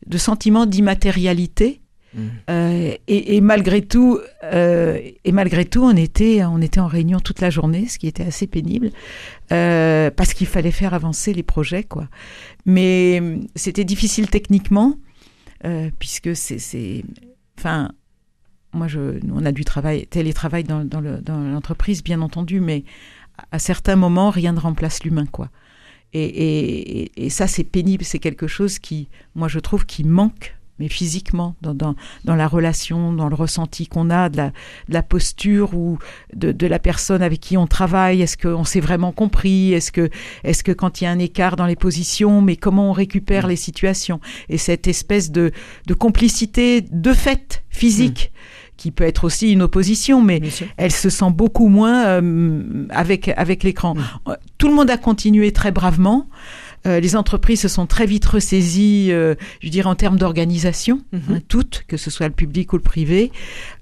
de 0.06 0.18
sentiment 0.20 0.68
d'immatérialité. 0.68 1.82
Mmh. 2.16 2.22
Euh, 2.50 2.96
et, 3.08 3.42
malgré 3.42 3.82
tout, 3.82 4.20
euh, 4.44 5.00
et 5.24 5.32
malgré 5.32 5.66
tout, 5.66 5.84
on 5.84 5.96
était, 5.96 6.44
on 6.44 6.62
était 6.62 6.80
en 6.80 6.88
réunion 6.88 7.20
toute 7.20 7.42
la 7.42 7.50
journée, 7.50 7.88
ce 7.88 7.98
qui 7.98 8.08
était 8.08 8.24
assez 8.24 8.48
pénible, 8.48 8.92
euh, 9.52 10.12
parce 10.12 10.34
qu'il 10.34 10.48
fallait 10.48 10.72
faire 10.72 10.94
avancer 10.94 11.34
les 11.34 11.44
projets, 11.44 11.84
quoi. 11.84 12.08
Mais 12.66 13.22
c'était 13.56 13.86
difficile 13.86 14.30
techniquement, 14.30 14.98
puisque 16.00 16.36
c'est 16.36 17.04
enfin, 17.58 17.92
moi, 18.74 18.88
on 19.32 19.46
a 19.46 19.52
du 19.52 19.64
travail, 19.66 20.08
télétravail 20.08 20.64
dans, 20.64 20.84
dans 20.84 21.02
l'entreprise, 21.02 22.04
bien 22.04 22.22
entendu, 22.22 22.60
mais 22.60 22.84
à 23.52 23.60
certains 23.60 23.96
moments, 23.96 24.30
rien 24.30 24.54
ne 24.54 24.60
remplace 24.60 25.04
l'humain, 25.04 25.26
quoi. 25.26 25.50
Et, 26.16 27.12
et 27.18 27.30
ça, 27.32 27.48
c'est 27.48 27.64
pénible, 27.64 28.04
c'est 28.04 28.20
quelque 28.20 28.46
chose 28.46 28.78
qui, 28.78 29.10
moi, 29.34 29.48
je 29.48 29.58
trouve, 29.58 29.88
qui 29.88 30.04
manque 30.04 30.56
mais 30.80 30.88
physiquement, 30.88 31.56
dans, 31.62 31.74
dans, 31.74 31.96
dans, 32.26 32.36
la 32.36 32.48
relation, 32.48 33.14
dans 33.14 33.30
le 33.30 33.36
ressenti 33.36 33.88
qu'on 33.88 34.10
a, 34.10 34.30
de 34.30 34.38
la, 34.38 34.48
de 34.48 34.94
la 34.94 35.04
posture 35.04 35.76
ou 35.76 36.00
de, 36.36 36.52
de, 36.52 36.68
la 36.68 36.80
personne 36.80 37.22
avec 37.22 37.40
qui 37.40 37.58
on 37.58 37.68
travaille. 37.68 38.22
Est-ce 38.22 38.38
qu'on 38.38 38.64
s'est 38.64 38.80
vraiment 38.80 39.12
compris? 39.12 39.74
Est-ce 39.74 39.92
que, 39.92 40.10
est 40.44 40.64
que 40.64 40.72
quand 40.72 41.02
il 41.02 41.04
y 41.04 41.08
a 41.08 41.12
un 41.12 41.20
écart 41.20 41.56
dans 41.56 41.68
les 41.68 41.76
positions, 41.76 42.42
mais 42.42 42.56
comment 42.56 42.90
on 42.90 42.94
récupère 42.94 43.46
mmh. 43.46 43.50
les 43.50 43.56
situations? 43.56 44.20
Et 44.50 44.58
cette 44.58 44.88
espèce 44.88 45.32
de, 45.32 45.52
de 45.86 45.94
complicité 45.94 46.82
de 46.82 47.14
fait 47.14 47.64
physique. 47.70 48.32
Mmh. 48.34 48.74
qui 48.78 48.92
peut 48.92 49.04
être 49.04 49.24
aussi 49.24 49.52
une 49.52 49.62
opposition, 49.62 50.22
mais 50.22 50.42
elle 50.78 50.92
se 50.92 51.10
sent 51.10 51.32
beaucoup 51.32 51.68
moins 51.68 52.06
euh, 52.06 52.88
avec, 52.90 53.30
avec 53.38 53.64
l'écran. 53.64 53.94
Mmh. 53.94 54.34
Tout 54.58 54.68
le 54.68 54.74
monde 54.74 54.90
a 54.90 54.98
continué 54.98 55.52
très 55.52 55.72
bravement. 55.72 56.28
Euh, 56.86 57.00
les 57.00 57.16
entreprises 57.16 57.62
se 57.62 57.68
sont 57.68 57.86
très 57.86 58.06
vite 58.06 58.26
ressaisies, 58.26 59.08
euh, 59.12 59.36
je 59.62 59.70
dirais, 59.70 59.88
en 59.88 59.96
termes 59.96 60.18
d'organisation, 60.18 61.02
mhm. 61.14 61.22
hein, 61.30 61.40
toutes, 61.48 61.86
que 61.88 61.96
ce 61.96 62.12
soit 62.12 62.28
le 62.28 62.34
public 62.34 62.74
ou 62.74 62.76
le 62.76 62.82
privé. 62.82 63.32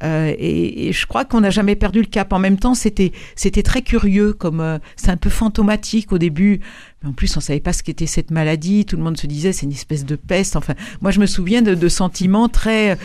Euh, 0.03 0.34
et, 0.38 0.88
et, 0.88 0.93
je 0.93 1.08
crois 1.08 1.25
qu'on 1.25 1.41
n'a 1.41 1.50
jamais 1.50 1.75
perdu 1.75 2.00
le 2.00 2.05
cap. 2.05 2.31
En 2.31 2.39
même 2.39 2.58
temps, 2.58 2.75
c'était 2.75 3.12
c'était 3.36 3.63
très 3.63 3.81
curieux, 3.81 4.34
comme 4.34 4.79
c'est 4.96 5.10
un 5.10 5.17
peu 5.17 5.29
fantomatique 5.29 6.12
au 6.12 6.20
début. 6.20 6.60
Mais 7.01 7.10
en 7.10 7.13
plus, 7.13 7.36
on 7.38 7.39
savait 7.39 7.60
pas 7.60 7.74
ce 7.74 7.81
qu'était 7.81 8.05
cette 8.05 8.29
maladie. 8.29 8.86
Tout 8.86 8.98
le 8.98 9.03
monde 9.03 9.17
se 9.17 9.25
disait 9.25 9.51
c'est 9.51 9.65
une 9.65 9.72
espèce 9.72 10.05
de 10.05 10.15
peste. 10.15 10.55
Enfin, 10.55 10.75
moi, 11.01 11.10
je 11.10 11.20
me 11.20 11.25
souviens 11.25 11.63
de, 11.63 11.74
de 11.74 11.89
sentiments 11.89 12.50
très. 12.50 12.98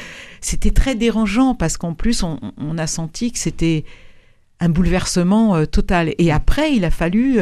C'était 0.43 0.71
très 0.71 0.95
dérangeant 0.95 1.55
parce 1.55 1.79
qu'en 1.79 1.95
plus, 1.95 2.23
on, 2.23 2.39
on, 2.59 2.77
a 2.77 2.87
senti 2.87 3.33
que 3.33 3.39
c'était 3.39 3.85
un 4.61 4.69
bouleversement 4.69 5.65
total. 5.67 6.15
Et 6.19 6.31
après, 6.31 6.75
il 6.75 6.85
a 6.85 6.91
fallu 6.91 7.41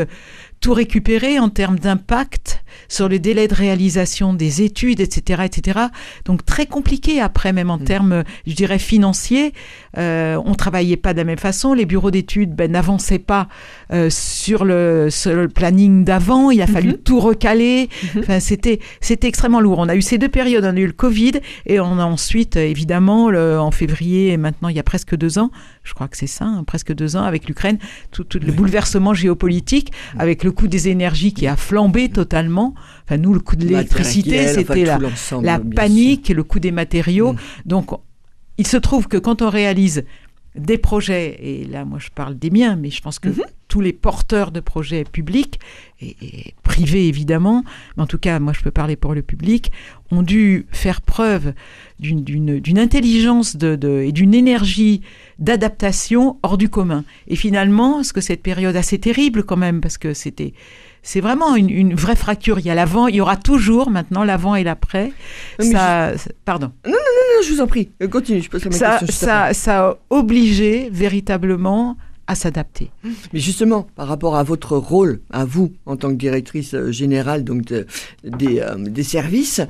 tout 0.65 0.73
récupérer 0.73 1.39
en 1.39 1.51
termes 1.51 1.79
d'impact 1.79 2.65
sur 2.89 3.11
le 3.11 3.19
délai 3.19 3.49
de 3.49 3.55
réalisation 3.55 4.33
des 4.33 4.63
études, 4.63 5.01
etc., 5.01 5.43
etc. 5.45 5.79
Donc 6.25 6.47
très 6.47 6.65
compliqué 6.65 7.21
après, 7.21 7.53
même 7.53 7.71
en 7.71 7.77
mm. 7.77 7.85
termes, 7.85 8.25
je 8.47 8.55
dirais, 8.55 8.79
financiers. 8.79 9.53
Euh, 9.99 10.41
on 10.43 10.55
travaillait 10.55 10.97
pas 10.97 11.13
de 11.13 11.19
la 11.19 11.25
même 11.25 11.39
façon. 11.39 11.75
Les 11.75 11.85
bureaux 11.85 12.11
d'études 12.11 12.55
ben, 12.55 12.73
n'avançaient 12.73 13.19
pas 13.19 13.49
euh, 13.93 14.09
sur, 14.09 14.65
le, 14.65 15.09
le, 15.27 15.49
planning 15.49 16.03
d'avant. 16.03 16.51
Il 16.51 16.63
a 16.63 16.67
fallu 16.67 16.93
mm-hmm. 16.93 17.03
tout 17.03 17.21
recaler. 17.21 17.91
Mm-hmm. 17.91 18.19
Enfin, 18.21 18.41
c'était 18.41 18.81
c'était 19.03 19.29
extrêmement 19.29 19.61
lourd. 19.61 19.79
On 19.81 19.89
a 19.91 19.97
eu 19.97 20.03
ces 20.03 20.17
deux 20.17 20.31
périodes. 20.31 20.65
On 20.65 20.77
a 20.77 20.81
eu 20.81 20.87
le 20.87 20.93
Covid 20.93 21.33
et 21.67 21.79
on 21.79 21.99
a 21.99 22.05
ensuite, 22.05 22.57
évidemment, 22.57 23.29
le, 23.29 23.61
en 23.61 23.71
février, 23.71 24.33
et 24.33 24.39
maintenant 24.39 24.71
il 24.71 24.77
y 24.77 24.81
a 24.81 24.83
presque 24.83 25.15
deux 25.15 25.39
ans, 25.39 25.51
je 25.83 25.93
crois 25.93 26.09
que 26.09 26.17
c'est 26.17 26.27
ça, 26.27 26.47
hein, 26.47 26.65
presque 26.65 26.95
deux 26.95 27.17
ans 27.17 27.25
avec 27.25 27.49
l'Ukraine, 27.49 27.79
tout, 28.11 28.25
tout 28.25 28.39
le 28.39 28.53
bouleversement 28.53 29.13
géopolitique, 29.13 29.93
mm. 30.15 30.21
avec 30.21 30.43
le 30.43 30.54
coût 30.55 30.69
des 30.69 30.89
énergies 30.89 31.33
qui 31.35 31.47
a 31.47 31.57
flambé 31.57 32.09
totalement. 32.09 32.75
Enfin, 33.05 33.19
nous, 33.19 33.35
le 33.35 33.41
coût 33.41 33.57
de 33.57 33.67
l'électricité, 33.67 34.49
c'était 34.49 34.85
la, 34.85 34.99
la 35.43 35.59
panique, 35.59 36.31
le 36.31 36.43
coût 36.43 36.61
des 36.61 36.73
matériaux. 36.73 37.35
Mm. 37.35 37.39
Donc, 37.67 37.91
il 38.57 38.67
se 38.67 38.77
trouve 38.77 39.09
que 39.09 39.17
quand 39.17 39.43
on 39.43 39.51
réalise 39.51 40.05
des 40.55 40.79
projets, 40.79 41.37
et 41.41 41.65
là 41.65 41.85
moi 41.85 41.99
je 41.99 42.09
parle 42.15 42.39
des 42.39 42.51
miens, 42.51 42.77
mais 42.77 42.91
je 42.91 43.03
pense 43.03 43.19
que 43.19 43.29
mhm. 43.29 43.43
tous 43.69 43.81
les 43.81 43.93
porteurs 43.93 44.53
de 44.53 44.61
projets 44.61 45.05
publics, 45.05 45.59
et, 46.01 46.55
privés 46.63 47.09
évidemment, 47.09 47.65
mais 47.97 48.03
en 48.05 48.07
tout 48.07 48.19
cas 48.19 48.39
moi 48.39 48.53
je 48.53 48.61
peux 48.63 48.71
parler 48.71 48.97
pour 48.97 49.15
le 49.15 49.23
public, 49.23 49.73
ont 50.11 50.23
dû 50.23 50.67
faire 50.71 51.01
preuve 51.01 51.55
d'une 51.99 52.79
intelligence 52.79 53.57
de, 53.57 53.77
de, 53.77 54.03
et 54.03 54.13
d'une 54.13 54.35
énergie 54.35 55.01
d'adaptation 55.39 56.39
hors 56.43 56.59
du 56.59 56.69
commun. 56.69 57.05
Et 57.29 57.37
finalement, 57.37 58.03
ce 58.03 58.13
que 58.13 58.21
cette 58.21 58.43
période 58.43 58.77
assez 58.77 58.99
terrible 58.99 59.45
quand 59.45 59.57
même, 59.57 59.81
parce 59.81 59.99
que 59.99 60.15
c'était 60.15 60.53
c'est 61.05 61.21
vraiment 61.21 61.55
une, 61.55 61.71
une, 61.71 61.95
vraie 61.95 62.17
fracture. 62.17 62.59
Il 62.59 62.65
y 62.65 62.71
a 62.71 62.75
l'avant, 62.75 63.07
il 63.07 63.17
y 63.17 63.21
aura 63.21 63.37
toujours 63.37 63.91
maintenant 63.91 64.25
l'avant 64.25 64.57
et 64.57 64.65
l'après. 64.65 65.13
Ça, 65.61 66.13
pardon. 66.45 66.73
Non, 66.87 66.93
non, 66.93 66.97
non, 66.97 67.43
je 67.47 67.53
vous 67.53 67.61
en 67.61 67.67
prie. 67.67 67.91
Euh, 68.03 68.09
continue, 68.09 68.41
je 68.41 68.49
pose 68.49 68.63
ça, 68.71 69.01
ça, 69.09 69.53
ça 69.53 69.87
a 69.87 69.97
obligé 70.09 70.89
véritablement 70.91 71.97
à 72.27 72.35
s'adapter. 72.35 72.91
Mais 73.35 73.39
justement, 73.39 73.87
par 73.95 74.09
rapport 74.09 74.35
à 74.35 74.43
votre 74.43 74.79
rôle, 74.79 75.21
à 75.31 75.45
vous, 75.45 75.75
en 75.85 75.97
tant 75.97 76.09
que 76.09 76.15
directrice 76.15 76.73
euh, 76.73 76.91
générale 76.91 77.45
donc 77.45 77.65
des, 77.65 77.85
euh, 78.25 78.77
des, 78.79 79.03
services, 79.03 79.61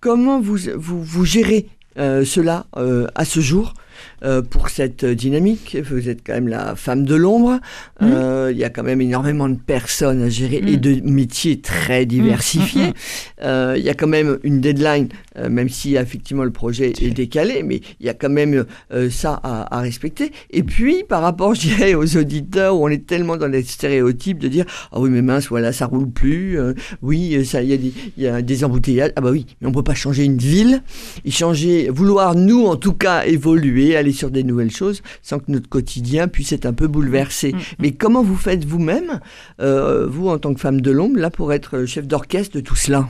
comment 0.00 0.40
vous, 0.40 0.58
vous, 0.76 1.02
vous 1.02 1.24
gérez 1.24 1.68
cela 1.96 2.66
à 3.14 3.24
ce 3.26 3.40
jour? 3.40 3.74
Euh, 4.22 4.42
pour 4.42 4.68
cette 4.68 5.04
dynamique. 5.04 5.76
Vous 5.82 6.08
êtes 6.08 6.20
quand 6.26 6.34
même 6.34 6.48
la 6.48 6.76
femme 6.76 7.04
de 7.04 7.14
l'ombre. 7.14 7.58
Mmh. 8.00 8.06
Euh, 8.12 8.50
il 8.52 8.58
y 8.58 8.64
a 8.64 8.70
quand 8.70 8.82
même 8.82 9.00
énormément 9.00 9.48
de 9.48 9.56
personnes 9.56 10.22
à 10.22 10.28
gérer 10.28 10.56
et 10.56 10.76
mmh. 10.76 10.80
de 10.80 11.00
métiers 11.04 11.60
très 11.60 12.06
diversifiés. 12.06 12.88
Mmh, 12.88 12.92
euh, 13.42 13.74
il 13.76 13.84
y 13.84 13.88
a 13.88 13.94
quand 13.94 14.06
même 14.06 14.38
une 14.42 14.60
deadline, 14.60 15.08
même 15.48 15.68
si 15.68 15.96
effectivement 15.96 16.44
le 16.44 16.50
projet 16.50 16.92
est 17.00 17.10
décalé, 17.10 17.62
mais 17.62 17.80
il 18.00 18.06
y 18.06 18.08
a 18.08 18.14
quand 18.14 18.28
même 18.28 18.64
ça 19.10 19.40
à, 19.42 19.78
à, 19.78 19.80
respecter. 19.80 20.32
Et 20.50 20.62
puis, 20.62 21.04
par 21.08 21.22
rapport, 21.22 21.54
je 21.60 21.60
dirais, 21.60 21.94
aux 21.94 22.16
auditeurs, 22.16 22.76
où 22.76 22.84
on 22.84 22.88
est 22.88 23.06
tellement 23.06 23.36
dans 23.36 23.46
les 23.46 23.62
stéréotypes 23.62 24.38
de 24.38 24.48
dire 24.48 24.64
ah 24.92 25.00
oui 25.00 25.10
mais 25.10 25.22
mince 25.22 25.48
voilà 25.48 25.72
ça 25.72 25.86
roule 25.86 26.10
plus, 26.10 26.58
oui 27.02 27.30
il 27.32 27.42
y 27.42 27.72
a 27.72 27.76
des 27.76 27.92
il 28.16 28.22
y 28.22 28.26
a 28.26 28.42
des 28.42 28.64
embouteillages, 28.64 29.12
ah 29.16 29.20
bah 29.20 29.30
oui 29.30 29.46
mais 29.60 29.68
on 29.68 29.72
peut 29.72 29.82
pas 29.82 29.94
changer 29.94 30.24
une 30.24 30.38
ville 30.38 30.82
et 31.24 31.30
changer 31.30 31.88
vouloir 31.88 32.34
nous 32.34 32.66
en 32.66 32.76
tout 32.76 32.92
cas 32.92 33.24
évoluer 33.24 33.89
aller 33.96 34.12
sur 34.12 34.30
des 34.30 34.44
nouvelles 34.44 34.70
choses 34.70 35.02
sans 35.22 35.38
que 35.38 35.50
notre 35.50 35.68
quotidien 35.68 36.28
puisse 36.28 36.52
être 36.52 36.66
un 36.66 36.72
peu 36.72 36.86
bouleversé. 36.86 37.52
Mm, 37.52 37.56
mm. 37.56 37.62
Mais 37.78 37.92
comment 37.92 38.22
vous 38.22 38.36
faites 38.36 38.64
vous-même, 38.64 39.20
euh, 39.60 40.06
vous 40.06 40.28
en 40.28 40.38
tant 40.38 40.54
que 40.54 40.60
femme 40.60 40.80
de 40.80 40.90
l'ombre, 40.90 41.18
là 41.18 41.30
pour 41.30 41.52
être 41.52 41.84
chef 41.84 42.06
d'orchestre 42.06 42.56
de 42.56 42.60
tout 42.60 42.76
cela? 42.76 43.08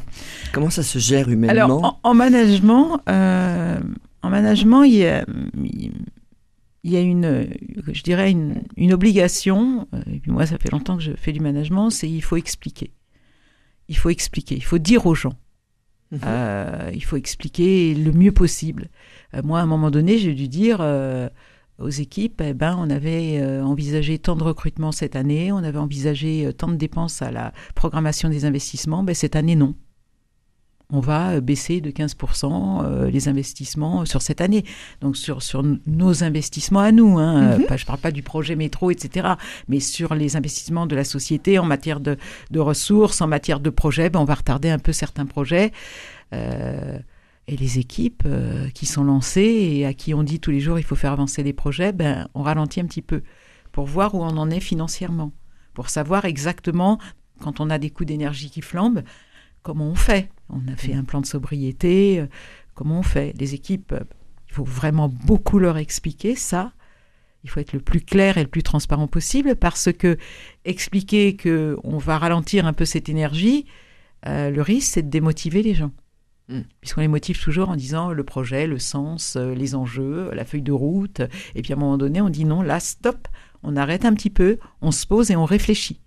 Comment 0.53 0.71
ça 0.71 0.83
se 0.83 0.99
gère 0.99 1.29
humainement? 1.29 1.79
Alors 1.79 2.01
en, 2.03 2.14
management, 2.14 3.01
euh, 3.09 3.79
en 4.23 4.31
management, 4.31 4.85
il 4.85 4.95
y 4.95 5.07
a, 5.07 5.25
il 6.83 6.90
y 6.90 6.97
a 6.97 7.01
une, 7.01 7.49
je 7.93 8.03
dirais 8.03 8.31
une, 8.31 8.62
une 8.77 8.93
obligation. 8.93 9.87
Euh, 9.95 10.01
et 10.12 10.21
puis 10.21 10.31
moi, 10.31 10.47
ça 10.47 10.57
fait 10.59 10.71
longtemps 10.71 10.97
que 10.97 11.03
je 11.03 11.12
fais 11.12 11.33
du 11.33 11.40
management, 11.40 11.90
c'est 11.90 12.09
il 12.09 12.23
faut 12.23 12.37
expliquer. 12.37 12.93
Il 13.88 13.97
faut 13.97 14.11
expliquer. 14.11 14.55
Il 14.55 14.64
faut 14.64 14.79
dire 14.79 15.07
aux 15.07 15.14
gens. 15.14 15.35
Mhm. 16.12 16.20
Euh, 16.25 16.90
il 16.92 17.05
faut 17.05 17.16
expliquer 17.16 17.94
le 17.94 18.12
mieux 18.12 18.33
possible. 18.33 18.88
Euh, 19.35 19.42
moi, 19.44 19.61
à 19.61 19.62
un 19.62 19.66
moment 19.66 19.90
donné, 19.90 20.18
j'ai 20.18 20.35
dû 20.35 20.49
dire 20.49 20.79
euh, 20.81 21.29
aux 21.79 21.88
équipes, 21.88 22.42
eh 22.44 22.53
ben, 22.53 22.77
on 22.79 22.90
avait 22.90 23.42
envisagé 23.62 24.18
tant 24.18 24.37
de 24.37 24.44
recrutements 24.44 24.92
cette 24.92 25.16
année, 25.16 25.53
on 25.53 25.59
avait 25.59 25.79
envisagé 25.79 26.53
tant 26.53 26.68
de 26.68 26.75
dépenses 26.75 27.23
à 27.23 27.31
la 27.31 27.53
programmation 27.75 28.29
des 28.29 28.44
investissements. 28.44 29.03
Ben, 29.03 29.14
cette 29.14 29.37
année, 29.37 29.57
non 29.57 29.75
on 30.92 31.00
va 31.00 31.33
euh, 31.33 31.40
baisser 31.40 31.81
de 31.81 31.90
15% 31.90 32.85
euh, 32.85 33.11
les 33.11 33.29
investissements 33.29 34.05
sur 34.05 34.22
cette 34.22 34.40
année. 34.40 34.64
Donc 35.00 35.16
sur, 35.16 35.42
sur 35.42 35.62
nos 35.87 36.24
investissements 36.24 36.81
à 36.81 36.92
nous. 36.92 37.18
Hein. 37.18 37.59
Mhm. 37.59 37.66
je 37.68 37.83
ne 37.83 37.87
parle 37.87 37.98
pas 37.98 38.11
du 38.11 38.22
projet 38.22 38.57
métro, 38.57 38.90
etc. 38.90 39.35
Mais 39.68 39.81
sur 39.81 40.14
les 40.14 40.37
investissements 40.37 40.87
de 40.87 40.96
la 40.96 41.05
société 41.05 41.59
en 41.59 41.64
matière 41.64 42.00
de, 42.00 42.16
ressources, 42.57 43.20
en 43.20 43.26
matière 43.26 43.61
de 43.61 43.70
projets, 43.70 44.11
ben, 44.11 44.20
on 44.20 44.24
va 44.24 44.35
retarder 44.35 44.70
un 44.70 44.79
peu 44.79 44.92
certains 44.92 45.26
projets. 45.26 45.72
Euh, 46.33 46.98
et 47.48 47.57
les 47.57 47.81
équipes 47.81 48.29
qui 48.74 48.87
sont 48.87 49.03
lancées 49.03 49.40
et 49.72 49.87
à 49.87 49.92
qui 49.92 50.14
on 50.14 50.22
dit 50.22 50.38
tous 50.38 50.53
les 50.53 50.61
jours 50.61 50.79
il 50.79 50.85
faut 50.85 50.94
faire 50.94 51.11
avancer 51.11 51.42
les 51.42 51.53
projets, 51.53 51.90
ben, 51.90 52.29
on 52.35 52.42
ralentit 52.42 52.81
un 52.81 52.85
petit 52.85 53.03
peu 53.03 53.22
pour 53.72 53.87
voir 53.87 54.14
où 54.14 54.22
on 54.22 54.37
en 54.37 54.50
est 54.50 54.61
financièrement, 54.61 55.33
pour 55.74 55.88
savoir 55.88 56.26
exactement 56.26 57.00
quand 57.40 57.59
on 57.59 57.68
a 57.70 57.79
des 57.79 57.90
coûts 57.90 58.05
d'énergie 58.05 58.50
qui 58.50 58.61
flambent, 58.61 59.03
comment 59.62 59.87
on 59.87 59.96
fait 59.96 60.31
On 60.53 60.73
a 60.73 60.77
fait 60.77 60.95
un 60.95 61.05
plan 61.05 61.21
de 61.21 61.27
sobriété, 61.27 62.21
euh, 62.21 62.27
comment 62.75 63.01
on 63.01 63.03
fait? 63.03 63.35
Les 63.39 63.55
équipes, 63.55 63.93
euh, 63.93 64.05
il 64.49 64.55
faut 64.55 64.65
vraiment 64.65 65.09
beaucoup 65.09 65.59
leur 65.59 65.79
expliquer 65.79 66.35
ça. 66.35 66.73
Il 67.45 67.51
faut 67.51 67.61
être 67.61 67.73
le 67.73 67.81
plus 67.81 68.01
clair 68.01 68.37
et 68.37 68.43
le 68.43 68.49
plus 68.49 68.63
transparent 68.63 69.07
possible 69.07 69.57
parce 69.57 69.93
que 69.93 70.19
expliquer 70.65 71.37
que 71.37 71.79
on 71.85 71.97
va 71.97 72.19
ralentir 72.19 72.67
un 72.67 72.73
peu 72.73 72.85
cette 72.85 73.09
énergie, 73.09 73.65
euh, 74.27 74.51
le 74.51 74.61
risque 74.61 74.93
c'est 74.93 75.03
de 75.03 75.09
démotiver 75.09 75.63
les 75.63 75.75
gens. 75.75 75.93
Hmm. 76.49 76.63
Puisqu'on 76.81 77.01
les 77.01 77.09
motive 77.09 77.41
toujours 77.41 77.71
en 77.71 77.77
disant 77.77 78.13
le 78.13 78.25
projet, 78.25 78.67
le 78.67 78.79
sens, 78.79 79.37
les 79.37 79.75
enjeux, 79.75 80.31
la 80.35 80.45
feuille 80.45 80.63
de 80.63 80.73
route. 80.73 81.23
Et 81.55 81.63
puis 81.63 81.73
à 81.73 81.77
un 81.77 81.79
moment 81.79 81.97
donné, 81.97 82.21
on 82.21 82.29
dit 82.29 82.45
non, 82.45 82.61
là, 82.61 82.81
stop, 82.81 83.29
on 83.63 83.77
arrête 83.77 84.05
un 84.05 84.13
petit 84.13 84.31
peu, 84.31 84.59
on 84.83 84.91
se 84.91 85.07
pose 85.07 85.31
et 85.31 85.37
on 85.37 85.45
réfléchit. 85.45 86.01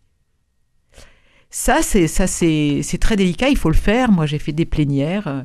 Ça, 1.56 1.84
c'est 1.84 2.08
ça, 2.08 2.26
c'est 2.26 2.98
très 3.00 3.16
délicat. 3.16 3.48
Il 3.48 3.58
faut 3.58 3.70
le 3.70 3.76
faire. 3.76 4.12
Moi, 4.12 4.26
j'ai 4.26 4.40
fait 4.40 4.54
des 4.54 4.66
plénières 4.66 5.28
euh, 5.28 5.44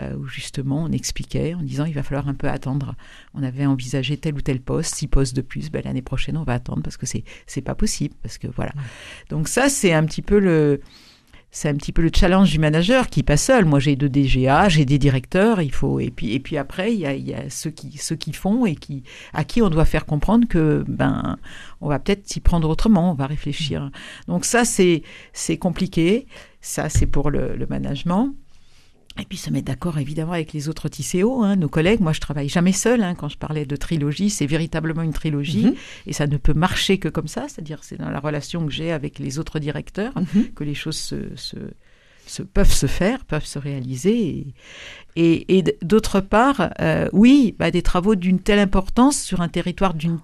euh, 0.00 0.16
où 0.16 0.26
justement 0.26 0.84
on 0.84 0.90
expliquait 0.90 1.52
en 1.52 1.62
disant 1.62 1.84
il 1.84 1.92
va 1.92 2.02
falloir 2.02 2.28
un 2.28 2.34
peu 2.34 2.48
attendre. 2.48 2.94
On 3.34 3.42
avait 3.42 3.66
envisagé 3.66 4.16
tel 4.16 4.36
ou 4.36 4.40
tel 4.40 4.62
poste, 4.62 4.94
six 4.94 5.06
postes 5.06 5.36
de 5.36 5.42
plus. 5.42 5.70
Ben, 5.70 5.82
l'année 5.84 6.00
prochaine, 6.00 6.38
on 6.38 6.44
va 6.44 6.54
attendre 6.54 6.82
parce 6.82 6.96
que 6.96 7.04
c'est 7.04 7.24
c'est 7.46 7.60
pas 7.60 7.74
possible 7.74 8.14
parce 8.22 8.38
que 8.38 8.46
voilà. 8.46 8.72
Donc 9.28 9.48
ça, 9.48 9.68
c'est 9.68 9.92
un 9.92 10.06
petit 10.06 10.22
peu 10.22 10.38
le 10.38 10.80
c'est 11.52 11.68
un 11.68 11.74
petit 11.74 11.92
peu 11.92 12.02
le 12.02 12.10
challenge 12.14 12.50
du 12.50 12.58
manager 12.58 13.08
qui 13.08 13.22
pas 13.22 13.36
seul. 13.36 13.64
Moi, 13.64 13.80
j'ai 13.80 13.96
deux 13.96 14.08
DGA, 14.08 14.68
j'ai 14.68 14.84
des 14.84 14.98
directeurs, 14.98 15.60
il 15.60 15.72
faut 15.72 15.98
et 15.98 16.10
puis 16.10 16.32
et 16.32 16.40
puis 16.40 16.56
après 16.56 16.92
il 16.92 17.00
y 17.00 17.06
a, 17.06 17.14
y 17.14 17.34
a 17.34 17.50
ceux 17.50 17.70
qui 17.70 17.98
ceux 17.98 18.16
qui 18.16 18.32
font 18.32 18.66
et 18.66 18.76
qui 18.76 19.02
à 19.32 19.44
qui 19.44 19.60
on 19.62 19.70
doit 19.70 19.84
faire 19.84 20.06
comprendre 20.06 20.46
que 20.48 20.84
ben 20.86 21.38
on 21.80 21.88
va 21.88 21.98
peut-être 21.98 22.28
s'y 22.28 22.40
prendre 22.40 22.68
autrement, 22.68 23.10
on 23.10 23.14
va 23.14 23.26
réfléchir. 23.26 23.90
Donc 24.28 24.44
ça 24.44 24.64
c'est 24.64 25.02
c'est 25.32 25.58
compliqué. 25.58 26.26
Ça 26.60 26.88
c'est 26.88 27.06
pour 27.06 27.30
le, 27.30 27.56
le 27.56 27.66
management. 27.66 28.34
Et 29.18 29.24
puis 29.24 29.36
se 29.36 29.50
mettre 29.50 29.66
d'accord 29.66 29.98
évidemment 29.98 30.32
avec 30.32 30.52
les 30.52 30.68
autres 30.68 30.88
TCO, 30.88 31.42
hein, 31.42 31.56
nos 31.56 31.68
collègues. 31.68 32.00
Moi, 32.00 32.12
je 32.12 32.20
travaille 32.20 32.48
jamais 32.48 32.72
seul. 32.72 33.02
Hein, 33.02 33.14
quand 33.14 33.28
je 33.28 33.36
parlais 33.36 33.66
de 33.66 33.76
trilogie, 33.76 34.30
c'est 34.30 34.46
véritablement 34.46 35.02
une 35.02 35.12
trilogie 35.12 35.66
Mhm. 35.66 35.74
et 36.06 36.12
ça 36.12 36.26
ne 36.26 36.36
peut 36.36 36.54
marcher 36.54 36.98
que 36.98 37.08
comme 37.08 37.26
ça. 37.28 37.46
C'est-à-dire, 37.48 37.80
c'est 37.82 37.98
dans 37.98 38.08
la 38.08 38.20
relation 38.20 38.64
que 38.64 38.72
j'ai 38.72 38.92
avec 38.92 39.18
les 39.18 39.38
autres 39.38 39.58
directeurs 39.58 40.12
Mhm. 40.16 40.52
que 40.54 40.64
les 40.64 40.74
choses 40.74 40.96
se, 40.96 41.16
se- 41.34 41.56
se- 42.26 42.42
peuvent 42.44 42.72
se 42.72 42.86
faire, 42.86 43.24
peuvent 43.24 43.44
se 43.44 43.58
réaliser. 43.58 44.20
Et, 44.28 44.54
et- 45.16 45.58
et 45.58 45.62
d- 45.62 45.76
d'autre 45.82 46.20
part, 46.20 46.70
euh, 46.80 47.08
oui, 47.12 47.56
bah, 47.58 47.70
des 47.72 47.82
travaux 47.82 48.14
d'une 48.14 48.38
telle 48.38 48.60
importance 48.60 49.20
sur 49.20 49.40
un 49.40 49.48
territoire 49.48 49.92
d'une 49.92 50.18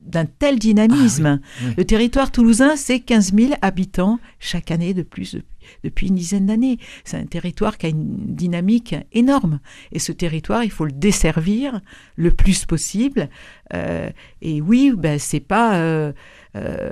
d'un 0.00 0.26
tel 0.26 0.58
dynamisme. 0.58 1.40
oui. 1.64 1.74
Le 1.78 1.84
territoire 1.84 2.30
toulousain, 2.30 2.76
c'est 2.76 3.00
15 3.00 3.32
000 3.34 3.54
habitants 3.62 4.20
chaque 4.38 4.70
année 4.70 4.94
de 4.94 5.02
plus 5.02 5.34
depuis, 5.34 5.55
depuis 5.84 6.08
une 6.08 6.14
dizaine 6.14 6.46
d'années. 6.46 6.78
C'est 7.04 7.16
un 7.16 7.26
territoire 7.26 7.78
qui 7.78 7.86
a 7.86 7.88
une 7.88 8.34
dynamique 8.34 8.94
énorme. 9.12 9.60
Et 9.92 9.98
ce 9.98 10.12
territoire, 10.12 10.64
il 10.64 10.70
faut 10.70 10.84
le 10.84 10.92
desservir 10.92 11.80
le 12.16 12.30
plus 12.30 12.64
possible. 12.64 13.28
Euh, 13.74 14.10
et 14.42 14.60
oui, 14.60 14.92
ben, 14.96 15.18
c'est 15.18 15.40
pas... 15.40 15.76
euh, 15.76 16.12
euh, 16.56 16.90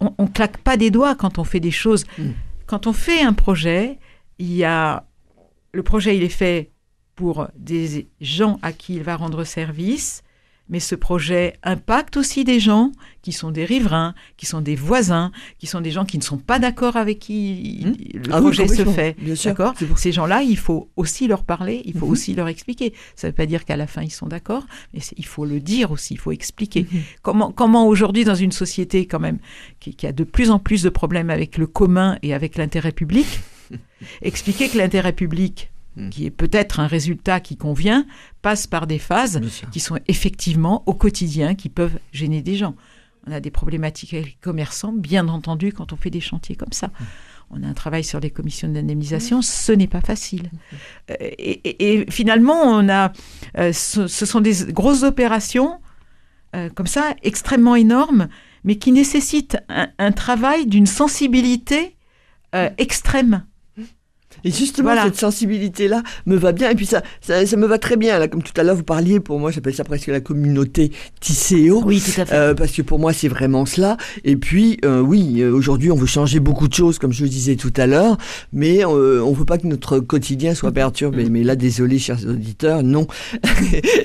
on, 0.00 0.14
on 0.18 0.26
claque 0.26 0.58
pas 0.58 0.76
des 0.76 0.90
doigts 0.90 1.14
quand 1.14 1.38
on 1.38 1.44
fait 1.44 1.60
des 1.60 1.70
choses. 1.70 2.04
Mm. 2.18 2.30
Quand 2.66 2.86
on 2.86 2.92
fait 2.92 3.22
un 3.22 3.32
projet, 3.32 3.98
il 4.38 4.52
y 4.52 4.64
a... 4.64 5.04
Le 5.72 5.82
projet, 5.82 6.16
il 6.16 6.22
est 6.22 6.28
fait 6.28 6.70
pour 7.14 7.48
des 7.56 8.08
gens 8.20 8.58
à 8.62 8.72
qui 8.72 8.96
il 8.96 9.02
va 9.02 9.16
rendre 9.16 9.44
service, 9.44 10.22
mais 10.68 10.80
ce 10.80 10.94
projet 10.94 11.54
impacte 11.62 12.16
aussi 12.16 12.44
des 12.44 12.58
gens 12.60 12.92
qui 13.20 13.32
sont 13.32 13.50
des 13.50 13.64
riverains, 13.64 14.14
qui 14.36 14.46
sont 14.46 14.60
des 14.60 14.74
voisins, 14.74 15.30
qui 15.58 15.66
sont 15.66 15.80
des 15.80 15.90
gens 15.90 16.04
qui 16.04 16.16
ne 16.18 16.22
sont 16.22 16.38
pas 16.38 16.58
d'accord 16.58 16.96
avec 16.96 17.18
qui 17.18 17.82
Hmm. 17.84 17.92
le 18.14 18.22
Ah 18.32 18.36
oui, 18.38 18.42
projet 18.42 18.68
se 18.68 18.84
fait. 18.84 19.16
D'accord 19.44 19.74
pour- 19.74 19.98
Ces 19.98 20.12
gens-là, 20.12 20.42
il 20.42 20.56
faut 20.56 20.88
aussi 20.96 21.26
leur 21.28 21.44
parler, 21.44 21.82
il 21.84 21.94
faut 21.96 22.06
aussi 22.06 22.34
leur 22.34 22.48
expliquer. 22.48 22.94
Ça 23.16 23.26
ne 23.26 23.32
veut 23.32 23.36
pas 23.36 23.46
dire 23.46 23.64
qu'à 23.64 23.76
la 23.76 23.86
fin, 23.86 24.02
ils 24.02 24.10
sont 24.10 24.26
d'accord, 24.26 24.66
mais 24.94 25.00
il 25.16 25.26
faut 25.26 25.44
le 25.44 25.60
dire 25.60 25.90
aussi, 25.90 26.14
il 26.14 26.18
faut 26.18 26.32
expliquer. 26.32 26.86
Comment, 27.22 27.52
comment 27.52 27.86
aujourd'hui, 27.86 28.24
dans 28.24 28.34
une 28.34 28.52
société 28.52 29.06
quand 29.06 29.20
même 29.20 29.38
qui, 29.80 29.94
qui 29.94 30.06
a 30.06 30.12
de 30.12 30.24
plus 30.24 30.50
en 30.50 30.58
plus 30.58 30.82
de 30.82 30.88
problèmes 30.88 31.30
avec 31.30 31.58
le 31.58 31.66
commun 31.66 32.18
et 32.22 32.34
avec 32.34 32.56
l'intérêt 32.56 32.92
public, 32.92 33.26
expliquer 34.22 34.68
que 34.68 34.78
l'intérêt 34.78 35.12
public, 35.12 35.70
Mm. 35.96 36.08
qui 36.08 36.24
est 36.24 36.30
peut-être 36.30 36.80
un 36.80 36.86
résultat 36.86 37.38
qui 37.40 37.56
convient, 37.58 38.06
passe 38.40 38.66
par 38.66 38.86
des 38.86 38.98
phases 38.98 39.40
qui 39.72 39.78
sont 39.80 39.98
effectivement 40.08 40.82
au 40.86 40.94
quotidien, 40.94 41.54
qui 41.54 41.68
peuvent 41.68 41.98
gêner 42.12 42.40
des 42.40 42.56
gens. 42.56 42.74
On 43.26 43.32
a 43.32 43.40
des 43.40 43.50
problématiques 43.50 44.14
avec 44.14 44.26
les 44.26 44.36
commerçants, 44.40 44.92
bien 44.92 45.28
entendu, 45.28 45.70
quand 45.72 45.92
on 45.92 45.96
fait 45.96 46.08
des 46.10 46.20
chantiers 46.22 46.56
comme 46.56 46.72
ça. 46.72 46.90
On 47.50 47.62
a 47.62 47.66
un 47.66 47.74
travail 47.74 48.04
sur 48.04 48.20
les 48.20 48.30
commissions 48.30 48.68
d'indemnisation, 48.68 49.42
ce 49.42 49.70
n'est 49.72 49.86
pas 49.86 50.00
facile. 50.00 50.50
Euh, 51.10 51.14
Et, 51.20 51.60
et- 51.68 51.92
et 52.00 52.10
finalement, 52.10 52.62
on 52.64 52.88
a, 52.88 53.12
euh, 53.58 53.72
ce, 53.74 54.06
ce 54.06 54.24
sont 54.24 54.40
des 54.40 54.72
grosses 54.72 55.02
opérations 55.02 55.78
euh, 56.56 56.70
comme 56.74 56.86
ça, 56.86 57.14
extrêmement 57.22 57.76
énormes, 57.76 58.28
mais 58.64 58.76
qui 58.76 58.92
nécessitent 58.92 59.58
un, 59.68 59.88
un 59.98 60.12
travail 60.12 60.66
d'une 60.66 60.86
sensibilité 60.86 61.96
euh, 62.54 62.70
extrême. 62.78 63.44
Et 64.44 64.50
justement, 64.50 64.88
Voilà. 64.90 65.04
cette 65.04 65.16
sensibilité-là 65.18 66.02
me 66.26 66.36
va 66.36 66.52
bien. 66.52 66.70
Et 66.70 66.74
puis 66.74 66.86
ça, 66.86 67.02
ça, 67.20 67.44
ça 67.46 67.56
me 67.56 67.66
va 67.66 67.78
très 67.78 67.96
bien. 67.96 68.18
Là, 68.18 68.28
comme 68.28 68.42
tout 68.42 68.52
à 68.60 68.62
l'heure, 68.62 68.76
vous 68.76 68.82
parliez, 68.82 69.20
pour 69.20 69.38
moi, 69.38 69.50
j'appelle 69.50 69.74
ça 69.74 69.84
presque 69.84 70.08
la 70.08 70.20
communauté 70.20 70.92
Tisséo. 71.20 71.82
Oui, 71.84 72.00
tout 72.00 72.20
à 72.20 72.24
fait. 72.26 72.34
Euh, 72.34 72.54
parce 72.54 72.72
que 72.72 72.82
pour 72.82 72.98
moi, 72.98 73.12
c'est 73.12 73.28
vraiment 73.28 73.66
cela. 73.66 73.96
Et 74.24 74.36
puis, 74.36 74.78
euh, 74.84 75.00
oui, 75.00 75.40
euh, 75.40 75.52
aujourd'hui, 75.52 75.90
on 75.90 75.96
veut 75.96 76.06
changer 76.06 76.40
beaucoup 76.40 76.68
de 76.68 76.74
choses, 76.74 76.98
comme 76.98 77.12
je 77.12 77.22
le 77.22 77.28
disais 77.28 77.56
tout 77.56 77.72
à 77.76 77.86
l'heure, 77.86 78.16
mais 78.52 78.84
euh, 78.84 79.22
on 79.24 79.32
veut 79.32 79.44
pas 79.44 79.58
que 79.58 79.66
notre 79.66 79.98
quotidien 80.00 80.54
soit 80.54 80.72
perturbé. 80.72 81.28
Mais 81.30 81.44
là, 81.44 81.56
désolé, 81.56 81.98
chers 81.98 82.24
auditeurs, 82.26 82.82
non. 82.82 83.06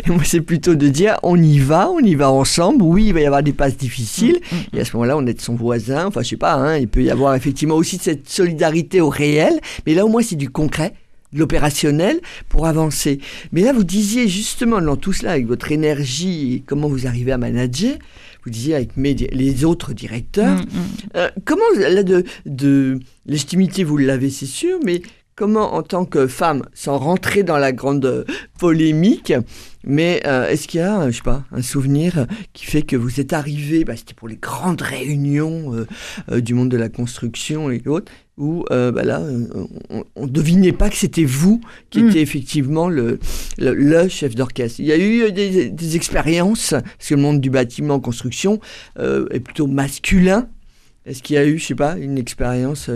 moi, 0.08 0.21
c'est 0.23 0.41
plutôt 0.41 0.76
de 0.76 0.88
dire, 0.88 1.17
on 1.23 1.41
y 1.41 1.60
va, 1.60 1.89
on 1.89 2.00
y 2.00 2.15
va 2.15 2.32
ensemble. 2.32 2.82
Oui, 2.84 3.06
il 3.08 3.13
va 3.13 3.21
y 3.21 3.26
avoir 3.26 3.43
des 3.43 3.54
passes 3.54 3.78
difficiles. 3.78 4.39
Mm, 4.52 4.56
Et 4.78 4.82
à 4.82 4.86
ce 4.86 4.93
moment-là, 4.95 5.17
on 5.17 5.26
est 5.26 5.34
de 5.34 5.41
son 5.41 5.56
voisin. 5.56 6.06
Enfin, 6.08 6.21
je 6.21 6.30
sais 6.30 6.38
pas, 6.38 6.54
hein, 6.54 6.78
il 6.78 6.88
peut 6.88 7.04
y 7.04 7.10
avoir 7.10 7.36
effectivement 7.36 7.76
aussi 7.76 7.97
cette 8.02 8.30
solidarité 8.30 9.02
au 9.02 9.10
réel. 9.10 9.60
Mais 9.86 9.93
là, 9.93 10.06
au 10.06 10.10
moins, 10.10 10.21
c'est 10.28 10.36
du 10.36 10.50
concret, 10.50 10.94
de 11.34 11.40
l'opérationnel 11.40 12.20
pour 12.50 12.68
avancer. 12.68 13.20
Mais 13.52 13.62
là, 13.62 13.74
vous 13.74 13.84
disiez 13.84 14.28
justement 14.28 14.82
dans 14.82 14.96
tout 14.96 15.13
cela, 15.13 15.32
avec 15.32 15.48
votre 15.48 15.72
énergie 15.72 16.54
et 16.56 16.63
comment 16.66 16.88
vous 16.88 17.08
arrivez 17.08 17.32
à 17.32 17.38
manager, 17.38 17.96
vous 18.46 18.52
disiez 18.52 18.76
avec 18.76 18.96
mes 18.96 19.13
les 19.13 19.66
autres 19.66 19.94
directeurs, 19.94 20.58
Mm, 20.58 20.62
mm. 20.62 20.88
euh, 21.16 21.30
comment, 21.44 21.63
là, 21.78 22.04
de, 22.04 22.24
de 22.46 23.00
légitimité, 23.26 23.84
vous 23.84 23.98
l'avez, 23.98 24.30
c'est 24.30 24.46
sûr, 24.46 24.80
mais 24.86 25.02
comment, 25.38 25.76
en 25.76 25.84
tant 25.84 26.04
que 26.04 26.26
femme, 26.26 26.63
sans 26.73 26.97
rentrer 26.97 27.43
dans 27.43 27.60
la 27.60 27.71
grande 27.71 28.26
polémique, 28.60 29.32
mais 29.86 30.19
euh, 30.26 30.50
est-ce 30.50 30.67
qu'il 30.67 30.80
y 30.80 30.84
a, 30.84 31.00
euh, 31.02 31.12
je 31.12 31.17
sais 31.17 31.21
pas, 31.23 31.45
un 31.52 31.62
souvenir 31.62 32.17
euh, 32.17 32.26
qui 32.54 32.65
fait 32.65 32.82
que 32.82 32.95
vous 32.95 33.19
êtes 33.21 33.34
arrivé, 33.34 33.86
bah, 33.86 33.95
c'était 33.95 34.15
pour 34.15 34.28
les 34.28 34.36
grandes 34.36 34.82
réunions 34.82 35.76
euh, 35.76 35.88
euh, 36.32 36.41
du 36.41 36.56
monde 36.56 36.69
de 36.69 36.76
la 36.76 36.89
construction 36.89 37.69
et 37.69 37.82
autres, 37.86 38.12
où 38.38 38.65
bah, 38.69 39.04
là, 39.04 39.21
on, 39.89 40.04
on 40.15 40.28
devinait 40.28 40.71
pas 40.71 40.89
que 40.91 40.95
c'était 40.95 41.23
vous 41.23 41.60
qui 41.89 42.04
Mm. 42.04 42.08
étiez 42.10 42.21
effectivement 42.21 42.88
le, 42.89 43.19
le, 43.58 43.73
le 43.73 44.08
chef 44.10 44.36
d'orchestre. 44.36 44.80
Il 44.80 44.86
y 44.86 44.91
a 44.91 44.97
eu 44.97 45.32
des, 45.32 45.69
des 45.69 45.95
expériences, 45.95 46.69
parce 46.71 47.10
que 47.10 47.15
le 47.15 47.21
monde 47.21 47.41
du 47.41 47.50
bâtiment 47.50 48.00
construction 48.00 48.60
est 49.00 49.39
plutôt 49.39 49.65
masculin. 49.65 50.50
Est-ce 51.08 51.23
qu'il 51.23 51.36
y 51.36 51.39
a 51.39 51.45
eu, 51.45 51.58
je 51.58 51.65
sais 51.65 51.76
pas, 51.76 51.97
une 51.97 52.19
expérience 52.19 52.91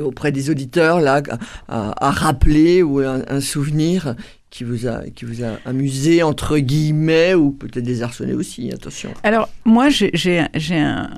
auprès 0.00 0.32
des 0.32 0.50
auditeurs 0.50 1.00
là 1.00 1.22
à, 1.68 2.10
rappeler 2.10 2.82
ou 2.82 3.00
un, 3.00 3.40
souvenir 3.40 4.14
qui 4.50 4.64
vous 4.64 4.86
a 4.86 5.04
qui 5.10 5.24
vous 5.24 5.42
a 5.42 5.58
amusé 5.64 6.22
entre 6.22 6.58
guillemets 6.58 7.34
ou 7.34 7.50
peut-être 7.50 7.84
désarçonné 7.84 8.34
aussi 8.34 8.72
attention 8.72 9.12
Alors, 9.22 9.48
moi, 9.64 9.88
j'ai 9.90 10.38
un-. 10.38 11.10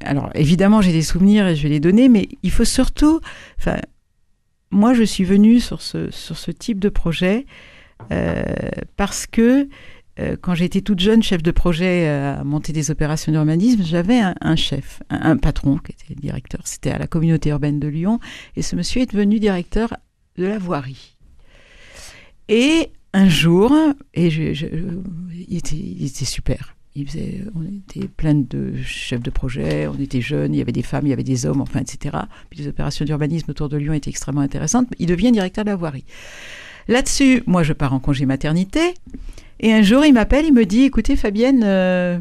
Alors, 0.00 0.30
évidemment, 0.34 0.80
j'ai 0.80 0.92
des 0.92 1.02
souvenirs 1.02 1.46
et 1.46 1.56
je 1.56 1.62
vais 1.62 1.68
les 1.68 1.80
donner, 1.80 2.08
mais 2.08 2.28
il 2.42 2.50
faut 2.50 2.64
surtout. 2.64 3.20
Enfin, 3.58 3.76
moi, 4.70 4.92
je 4.94 5.04
suis 5.04 5.24
venue 5.24 5.60
sur 5.60 5.80
ce, 5.80 6.10
sur 6.10 6.36
ce 6.36 6.50
type 6.50 6.80
de 6.80 6.88
projet 6.88 7.46
euh, 8.12 8.42
parce 8.96 9.26
que 9.26 9.68
quand 10.40 10.54
j'étais 10.54 10.80
toute 10.80 11.00
jeune, 11.00 11.22
chef 11.22 11.42
de 11.42 11.50
projet 11.50 12.08
euh, 12.08 12.40
à 12.40 12.44
monter 12.44 12.72
des 12.72 12.90
opérations 12.90 13.32
d'urbanisme, 13.32 13.82
j'avais 13.82 14.20
un, 14.20 14.56
chef, 14.56 15.02
un, 15.10 15.36
patron 15.36 15.78
qui 15.78 15.92
était 15.92 16.20
directeur. 16.20 16.60
C'était 16.64 16.90
à 16.90 16.98
la 16.98 17.06
communauté 17.06 17.50
urbaine 17.50 17.80
de 17.80 17.88
Lyon. 17.88 18.20
Et 18.56 18.62
ce 18.62 18.76
monsieur 18.76 19.02
est 19.02 19.10
devenu 19.10 19.40
directeur 19.40 19.96
de 20.36 20.46
la 20.46 20.58
voirie. 20.58 21.16
Et 22.48 22.90
un 23.12 23.28
jour, 23.28 23.72
et 24.12 24.28
il 24.28 25.56
était 25.56 26.24
super. 26.24 26.76
Il 26.96 27.08
faisait, 27.08 27.42
on 27.56 27.64
était 27.64 28.06
plein 28.06 28.34
de 28.34 28.74
chefs 28.84 29.22
de 29.22 29.30
projet, 29.30 29.88
on 29.88 29.98
était 29.98 30.20
jeunes, 30.20 30.54
il 30.54 30.58
y 30.58 30.60
avait 30.60 30.70
des 30.70 30.82
femmes, 30.82 31.06
il 31.06 31.10
y 31.10 31.12
avait 31.12 31.24
des 31.24 31.44
hommes, 31.44 31.60
enfin, 31.60 31.80
etc. 31.80 32.16
Puis 32.50 32.60
les 32.60 32.68
opérations 32.68 33.04
d'urbanisme 33.04 33.50
autour 33.50 33.68
de 33.68 33.76
Lyon 33.76 33.94
étaient 33.94 34.10
extrêmement 34.10 34.42
intéressantes. 34.42 34.86
Il 35.00 35.06
devient 35.06 35.32
directeur 35.32 35.64
de 35.64 35.70
la 35.70 35.76
voirie. 35.76 36.04
Là-dessus, 36.86 37.42
moi, 37.46 37.62
je 37.62 37.72
pars 37.72 37.94
en 37.94 37.98
congé 37.98 38.26
maternité. 38.26 38.94
Et 39.60 39.72
un 39.72 39.82
jour, 39.82 40.04
il 40.04 40.12
m'appelle, 40.12 40.44
il 40.46 40.52
me 40.52 40.64
dit, 40.64 40.82
écoutez, 40.82 41.16
Fabienne, 41.16 41.62
euh, 41.64 42.18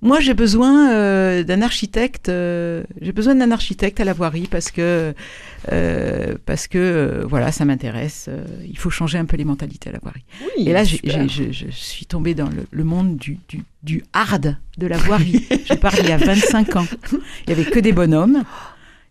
moi, 0.00 0.20
j'ai 0.20 0.34
besoin 0.34 0.92
euh, 0.92 1.42
d'un 1.42 1.60
architecte. 1.62 2.28
euh, 2.28 2.82
j'ai 3.00 3.12
besoin 3.12 3.34
d'un 3.34 3.50
architecte 3.50 3.98
à 4.00 4.04
la 4.04 4.12
voirie 4.12 4.48
parce 4.50 4.70
que 4.70 5.12
parce 6.46 6.68
que 6.68 7.24
voilà, 7.28 7.52
ça 7.52 7.64
m'intéresse. 7.64 8.28
il 8.66 8.78
faut 8.78 8.90
changer 8.90 9.18
un 9.18 9.24
peu 9.24 9.36
les 9.36 9.44
mentalités 9.44 9.90
à 9.90 9.92
la 9.92 9.98
voirie. 10.00 10.24
oui 10.56 10.68
Et 10.68 10.72
là, 10.72 10.84
j'ai- 10.84 10.96
super. 10.96 11.28
j'ai- 11.28 11.52
je, 11.52 11.66
je 11.66 11.70
suis 11.70 12.06
tombée 12.06 12.34
dans 12.34 12.48
le, 12.48 12.64
le 12.70 12.84
monde 12.84 13.16
du, 13.16 13.38
du, 13.48 13.64
du 13.82 14.04
hard 14.12 14.56
de 14.78 14.86
la 14.86 14.96
voirie. 14.98 15.46
je 15.68 15.74
parle 15.74 15.98
il 16.00 16.08
y 16.08 16.12
a 16.12 16.16
25 16.16 16.76
ans. 16.76 16.86
Il 17.46 17.50
y 17.50 17.52
avait 17.52 17.64
que 17.70 17.78
des 17.80 17.92
bonhommes. 17.92 18.44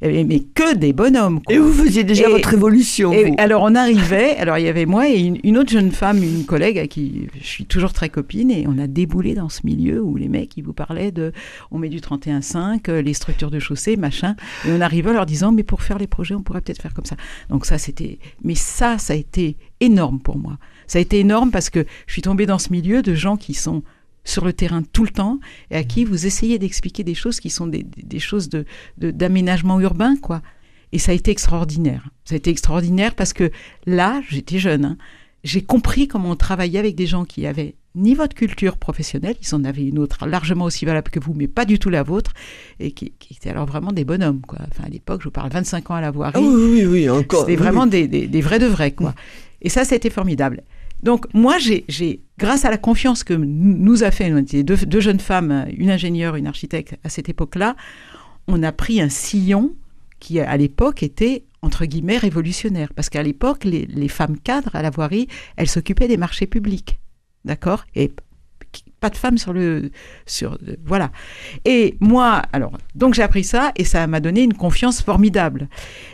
Y 0.01 0.05
avait, 0.05 0.23
mais 0.23 0.41
que 0.41 0.75
des 0.75 0.93
bonhommes. 0.93 1.41
quoi. 1.41 1.55
et 1.55 1.57
vous 1.57 1.71
faisiez 1.73 2.03
déjà 2.03 2.27
Et- 2.27 2.31
votre 2.31 2.53
évolution 2.53 3.11
Et 3.13 3.23
vous. 3.25 3.35
alors 3.39 3.63
on 3.63 3.73
arrivait, 3.73 4.37
alors 4.37 4.57
il 4.59 4.65
y 4.65 4.67
avait 4.69 4.85
moi 4.85 5.09
et 5.09 5.19
une, 5.19 5.39
une 5.43 5.57
autre 5.57 5.71
jeune 5.71 5.91
femme, 5.91 6.21
une 6.21 6.45
collègue 6.45 6.77
à 6.77 6.85
qui 6.87 7.27
je 7.41 7.45
suis 7.47 7.65
toujours 7.65 7.93
très 7.93 8.09
copine, 8.09 8.51
et 8.51 8.65
on 8.67 8.77
a 8.77 8.85
déboulé 8.85 9.33
dans 9.33 9.49
ce 9.49 9.61
milieu 9.63 10.01
où 10.03 10.15
les 10.15 10.27
mecs 10.27 10.55
ils 10.55 10.63
vous 10.63 10.73
parlaient 10.73 11.11
de, 11.11 11.31
on 11.71 11.79
met 11.79 11.89
du 11.89 11.99
31,5, 11.99 12.89
euh, 12.89 13.01
les 13.01 13.13
structures 13.15 13.49
de 13.49 13.57
chaussée, 13.59 13.97
machin, 13.97 14.35
et 14.67 14.71
on 14.71 14.81
arrivait 14.81 15.09
en 15.09 15.13
leur 15.13 15.25
disant 15.25 15.51
mais 15.51 15.63
pour 15.63 15.81
faire 15.81 15.97
les 15.97 16.07
projets 16.07 16.35
on 16.35 16.41
pourrait 16.43 16.61
peut-être 16.61 16.81
faire 16.81 16.93
comme 16.93 17.05
ça. 17.05 17.15
Donc 17.49 17.65
ça 17.65 17.79
c'était, 17.79 18.19
mais 18.43 18.53
ça 18.55 18.99
ça 18.99 19.13
a 19.13 19.15
été 19.15 19.57
énorme 19.79 20.19
pour 20.19 20.37
moi. 20.37 20.57
Ça 20.85 20.99
a 20.99 21.01
été 21.01 21.19
énorme 21.19 21.49
parce 21.51 21.69
que 21.69 21.85
je 22.05 22.13
suis 22.13 22.21
tombée 22.21 22.45
dans 22.45 22.59
ce 22.59 22.71
milieu 22.71 23.01
de 23.01 23.13
gens 23.15 23.35
qui 23.35 23.53
sont 23.55 23.81
sur 24.27 24.45
le 24.45 24.53
terrain 24.53 24.83
tout 24.83 25.03
le 25.03 25.09
temps 25.09 25.39
et 25.71 25.75
à 25.75 25.83
qui 25.83 26.05
vous 26.05 26.25
essayez 26.25 26.59
d'expliquer 26.59 27.03
des 27.03 27.15
choses 27.15 27.39
qui 27.39 27.49
sont 27.49 27.67
des, 27.67 27.83
des 27.83 28.19
choses 28.19 28.49
de 28.49 28.65
d'aménagement 28.97 29.79
urbain, 29.79 30.15
quoi. 30.17 30.41
Et 30.91 30.99
ça 30.99 31.11
a 31.11 31.15
été 31.15 31.31
extraordinaire. 31.31 32.09
Ça 32.25 32.35
a 32.35 32.37
été 32.37 32.49
extraordinaire 32.49 33.15
parce 33.15 33.33
que 33.33 33.51
là, 33.85 34.21
j'étais 34.29 34.59
jeune, 34.59 34.85
hein, 34.85 34.97
j'ai 35.43 35.61
compris 35.61 36.07
comment 36.07 36.31
on 36.31 36.35
travaillait 36.35 36.79
avec 36.79 36.95
des 36.95 37.07
gens 37.07 37.25
qui 37.25 37.45
avaient 37.45 37.75
ni 37.95 38.13
votre 38.13 38.35
culture 38.35 38.77
professionnelle, 38.77 39.35
ils 39.41 39.55
en 39.55 39.63
avaient 39.63 39.85
une 39.85 39.97
autre 39.97 40.27
largement 40.27 40.65
aussi 40.65 40.85
valable 40.85 41.09
que 41.09 41.19
vous, 41.19 41.33
mais 41.33 41.47
pas 41.47 41.65
du 41.65 41.79
tout 41.79 41.89
la 41.89 42.03
vôtre, 42.03 42.31
et 42.79 42.91
qui, 42.91 43.13
étaient 43.31 43.49
alors 43.49 43.65
vraiment 43.65 43.91
des 43.91 44.05
bonhommes, 44.05 44.41
quoi. 44.41 44.59
Enfin, 44.69 44.83
à 44.85 44.89
l'époque, 44.89 45.21
je 45.21 45.25
vous 45.25 45.31
parle 45.31 45.49
25 45.49 45.89
ans 45.89 45.95
à 45.95 46.01
la 46.01 46.11
voirie. 46.11 46.33
Ah 46.35 46.41
oui, 46.41 46.83
oui, 46.83 46.85
oui, 46.85 47.09
encore. 47.09 47.41
C'était 47.41 47.55
vraiment 47.55 47.87
Des, 47.87 48.07
des, 48.07 48.41
vrais 48.41 48.59
de 48.59 48.67
vrais, 48.67 48.91
quoi. 48.91 49.15
Et 49.61 49.69
ça, 49.69 49.83
c'était 49.83 50.11
formidable. 50.11 50.63
Donc, 51.07 51.25
moi, 51.33 51.55
j'ai, 51.57 51.85
grâce 52.37 52.65
à 52.65 52.69
la 52.69 52.77
confiance 52.77 53.23
que 53.23 53.33
nous 53.33 54.03
a 54.03 54.11
fait, 54.11 54.29
deux, 54.61 54.75
deux 54.75 54.99
jeunes 54.99 55.21
femmes, 55.21 55.65
une 55.77 55.89
ingénieure, 55.89 56.35
une 56.35 56.47
architecte 56.47 56.97
à 57.05 57.07
cette 57.07 57.29
époque-là, 57.29 57.77
on 58.49 58.61
a 58.61 58.73
pris 58.73 58.99
un 58.99 59.07
sillon 59.07 59.73
qui, 60.19 60.41
à 60.41 60.57
l'époque, 60.57 61.03
était 61.03 61.45
entre 61.61 61.85
guillemets 61.85 62.17
révolutionnaire. 62.17 62.91
Parce 62.93 63.07
qu'à 63.07 63.23
l'époque, 63.23 63.63
les, 63.63 64.07
femmes 64.09 64.37
cadres 64.37 64.75
à 64.75 64.81
la 64.81 64.89
voirie, 64.89 65.29
elles 65.55 65.69
s'occupaient 65.69 66.09
des 66.09 66.17
marchés 66.17 66.45
publics. 66.45 66.99
D'accord? 67.45 67.85
Pas 68.99 69.09
de 69.09 69.17
femmes 69.17 69.37
sur 69.37 69.53
le 69.53 69.91
sur 70.25 70.57
voilà. 70.85 71.11
Et 71.65 71.95
moi 71.99 72.41
alors 72.53 72.71
donc 72.95 73.13
j'ai 73.13 73.23
appris 73.23 73.43
ça 73.43 73.71
et 73.75 73.83
ça 73.83 74.05
m'a 74.07 74.19
donné 74.19 74.41
une 74.43 74.53
confiance 74.53 75.01
formidable. 75.01 75.69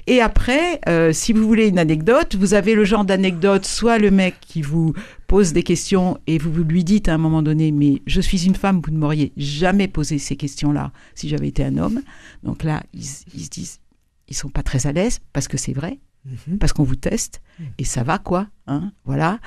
Et 0.08 0.21
après 0.21 0.80
euh, 0.88 1.13
si 1.13 1.34
vous 1.34 1.47
voulez 1.47 1.67
une 1.67 1.80
anecdote 1.80 2.36
vous 2.36 2.54
avez 2.54 2.76
le 2.76 2.86
genre 2.86 3.06
d'anecdote 3.06 3.65
soit 3.65 3.97
le 3.97 4.12
mec 4.12 4.36
qui 4.41 4.62
vous 4.62 4.93
pose 5.28 5.54
des 5.54 5.63
questions 5.63 6.17
et 6.28 6.38
vous 6.38 6.63
lui 6.63 6.84
dites 6.84 7.08
à 7.10 7.13
un 7.15 7.17
moment 7.17 7.41
donné 7.41 7.71
mais 7.71 8.02
je 8.06 8.21
suis 8.21 8.45
une 8.45 8.56
femme 8.56 8.82
vous 8.86 8.91
ne 8.91 8.97
m'auriez 8.97 9.34
jamais 9.38 9.88
posé 9.88 10.17
ces 10.17 10.36
questions 10.36 10.71
là 10.71 10.91
si 11.15 11.30
j'avais 11.30 11.47
été 11.47 11.63
un 11.63 11.78
homme 11.78 12.02
donc 12.43 12.63
là 12.63 12.84
ils, 12.93 13.06
ils 13.34 13.45
se 13.45 13.49
disent 13.49 13.80
ils 14.28 14.36
sont 14.36 14.49
pas 14.49 14.63
très 14.63 14.88
à 14.88 14.91
l'aise 14.91 15.19
parce 15.32 15.47
que 15.47 15.58
c'est 15.58 15.73
vrai 15.73 15.99
Mhm. 16.25 16.57
parce 16.57 16.71
qu'on 16.71 16.83
vous 16.83 16.95
teste 16.95 17.41
et 17.77 17.83
ça 17.83 18.03
va 18.03 18.17
quoi, 18.17 18.47
hein, 18.65 18.93
voilà. 19.03 19.39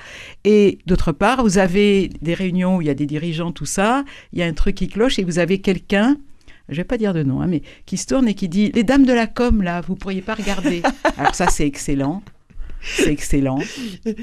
Et 0.44 0.78
d'autre 0.86 1.10
part, 1.10 1.42
vous 1.42 1.56
avez 1.56 2.10
des 2.20 2.34
réunions 2.34 2.76
où 2.76 2.82
il 2.82 2.86
y 2.86 2.90
a 2.90 2.94
des 2.94 3.06
dirigeants, 3.06 3.50
tout 3.50 3.64
ça, 3.64 4.04
il 4.32 4.38
y 4.38 4.42
a 4.42 4.46
un 4.46 4.52
truc 4.52 4.74
qui 4.74 4.88
cloche 4.88 5.18
et 5.18 5.24
vous 5.24 5.38
avez 5.38 5.58
quelqu'un, 5.60 6.18
je 6.68 6.76
vais 6.76 6.84
pas 6.84 6.98
dire 6.98 7.14
de 7.14 7.22
nom, 7.22 7.40
hein, 7.40 7.46
mais 7.46 7.62
qui 7.86 7.96
se 7.96 8.06
tourne 8.06 8.28
et 8.28 8.34
qui 8.34 8.48
dit 8.48 8.72
les 8.72 8.84
dames 8.84 9.06
de 9.06 9.12
la 9.14 9.26
com 9.26 9.62
là, 9.62 9.80
vous 9.80 9.96
pourriez 9.96 10.20
pas 10.20 10.34
regarder. 10.34 10.82
Alors 11.16 11.34
ça 11.34 11.48
c'est 11.48 11.66
excellent. 11.66 12.22
C'est 12.82 13.10
excellent. 13.10 13.58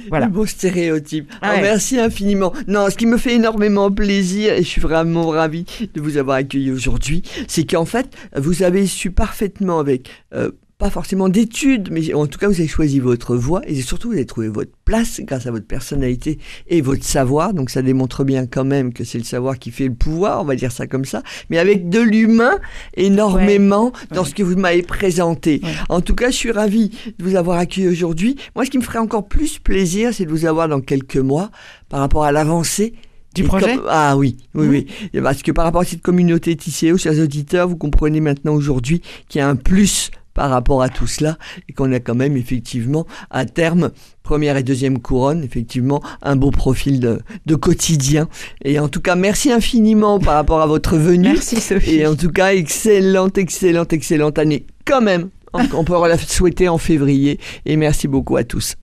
Voilà. 0.09 0.27
Beau 0.27 0.45
stéréotype. 0.45 1.29
Ah 1.41 1.57
merci 1.59 1.99
infiniment. 1.99 2.53
Non, 2.67 2.89
ce 2.89 2.95
qui 2.95 3.07
me 3.07 3.17
fait 3.17 3.33
énormément 3.33 3.91
plaisir, 3.91 4.53
et 4.53 4.63
je 4.63 4.67
suis 4.67 4.79
vraiment 4.79 5.27
ravi 5.27 5.65
de 5.93 5.99
vous 5.99 6.17
avoir 6.17 6.37
accueilli 6.37 6.71
aujourd'hui, 6.71 7.23
c'est 7.47 7.65
qu'en 7.65 7.85
fait, 7.85 8.15
vous 8.37 8.63
avez 8.63 8.85
su 8.87 9.11
parfaitement 9.11 9.79
avec 9.79 10.09
euh, 10.33 10.51
pas 10.83 10.89
forcément 10.89 11.29
d'études, 11.29 11.87
mais 11.91 12.13
en 12.13 12.27
tout 12.27 12.37
cas, 12.37 12.49
vous 12.49 12.59
avez 12.59 12.67
choisi 12.67 12.99
votre 12.99 13.37
voie 13.37 13.61
et 13.65 13.81
surtout, 13.81 14.09
vous 14.09 14.15
avez 14.15 14.25
trouvé 14.25 14.49
votre 14.49 14.73
place 14.83 15.21
grâce 15.23 15.47
à 15.47 15.51
votre 15.51 15.65
personnalité 15.65 16.39
et 16.67 16.81
votre 16.81 17.05
savoir. 17.05 17.53
Donc, 17.53 17.69
ça 17.69 17.81
démontre 17.81 18.25
bien 18.25 18.47
quand 18.47 18.65
même 18.65 18.91
que 18.91 19.05
c'est 19.05 19.17
le 19.17 19.23
savoir 19.23 19.59
qui 19.59 19.71
fait 19.71 19.87
le 19.87 19.93
pouvoir, 19.93 20.41
on 20.41 20.43
va 20.43 20.57
dire 20.57 20.73
ça 20.73 20.85
comme 20.85 21.05
ça, 21.05 21.23
mais 21.49 21.57
avec 21.57 21.87
de 21.87 22.01
l'humain 22.01 22.59
énormément 22.97 23.93
dans 24.11 24.25
ce 24.25 24.33
que 24.33 24.43
vous 24.43 24.57
m'avez 24.57 24.81
présenté. 24.81 25.61
En 25.87 26.01
tout 26.01 26.15
cas, 26.15 26.31
je 26.31 26.35
suis 26.35 26.51
ravi 26.51 26.89
de 27.17 27.23
vous 27.23 27.37
avoir 27.37 27.59
accueilli 27.59 27.87
aujourd'hui. 27.87 28.35
Moi, 28.53 28.65
ce 28.65 28.69
qui 28.69 28.77
me 28.77 28.83
ferait 28.83 28.99
encore 28.99 29.29
plus 29.29 29.59
plaisir, 29.59 30.13
c'est 30.13 30.25
de 30.25 30.31
vous 30.31 30.45
avoir 30.45 30.67
dans 30.67 30.81
quelques 30.81 31.15
mois 31.15 31.49
par 31.87 32.01
rapport 32.01 32.25
à 32.25 32.33
l'avancée 32.33 32.91
du 33.33 33.43
projet 33.43 33.77
Ah 33.87 34.17
oui, 34.17 34.35
oui, 34.53 34.67
oui. 34.67 34.87
Mmh. 35.13 35.23
Parce 35.23 35.43
que 35.43 35.53
par 35.53 35.63
rapport 35.63 35.81
à 35.81 35.85
cette 35.85 36.01
communauté 36.01 36.57
TCO, 36.57 36.97
chers 36.97 37.17
auditeurs, 37.19 37.69
vous 37.69 37.77
comprenez 37.77 38.19
maintenant 38.19 38.53
aujourd'hui 38.53 39.01
qu'il 39.29 39.39
y 39.39 39.41
a 39.41 39.47
un 39.47 39.55
plus 39.55 40.11
par 40.33 40.49
rapport 40.49 40.81
à 40.81 40.89
tout 40.89 41.07
cela 41.07 41.37
et 41.69 41.73
qu'on 41.73 41.91
a 41.91 41.99
quand 41.99 42.15
même 42.15 42.37
effectivement 42.37 43.05
à 43.29 43.45
terme 43.45 43.91
première 44.23 44.57
et 44.57 44.63
deuxième 44.63 44.99
couronne 44.99 45.43
effectivement 45.43 46.01
un 46.21 46.35
beau 46.35 46.51
profil 46.51 46.99
de, 46.99 47.19
de 47.45 47.55
quotidien. 47.55 48.27
Et 48.63 48.79
en 48.79 48.87
tout 48.87 49.01
cas 49.01 49.15
merci 49.15 49.51
infiniment 49.51 50.19
par 50.19 50.35
rapport 50.35 50.61
à 50.61 50.67
votre 50.67 50.97
venue. 50.97 51.29
Merci 51.29 51.59
Sophie. 51.59 51.95
Et 51.95 52.07
en 52.07 52.15
tout 52.15 52.31
cas 52.31 52.53
excellente 52.53 53.37
excellente 53.37 53.93
excellente 53.93 54.39
année 54.39 54.65
quand 54.85 55.01
même. 55.01 55.29
On 55.73 55.83
peut 55.83 55.93
la 56.07 56.17
souhaiter 56.17 56.67
en 56.67 56.79
février. 56.79 57.39
Et 57.65 57.75
merci 57.77 58.07
beaucoup 58.07 58.37
à 58.37 58.43
tous 58.43 58.75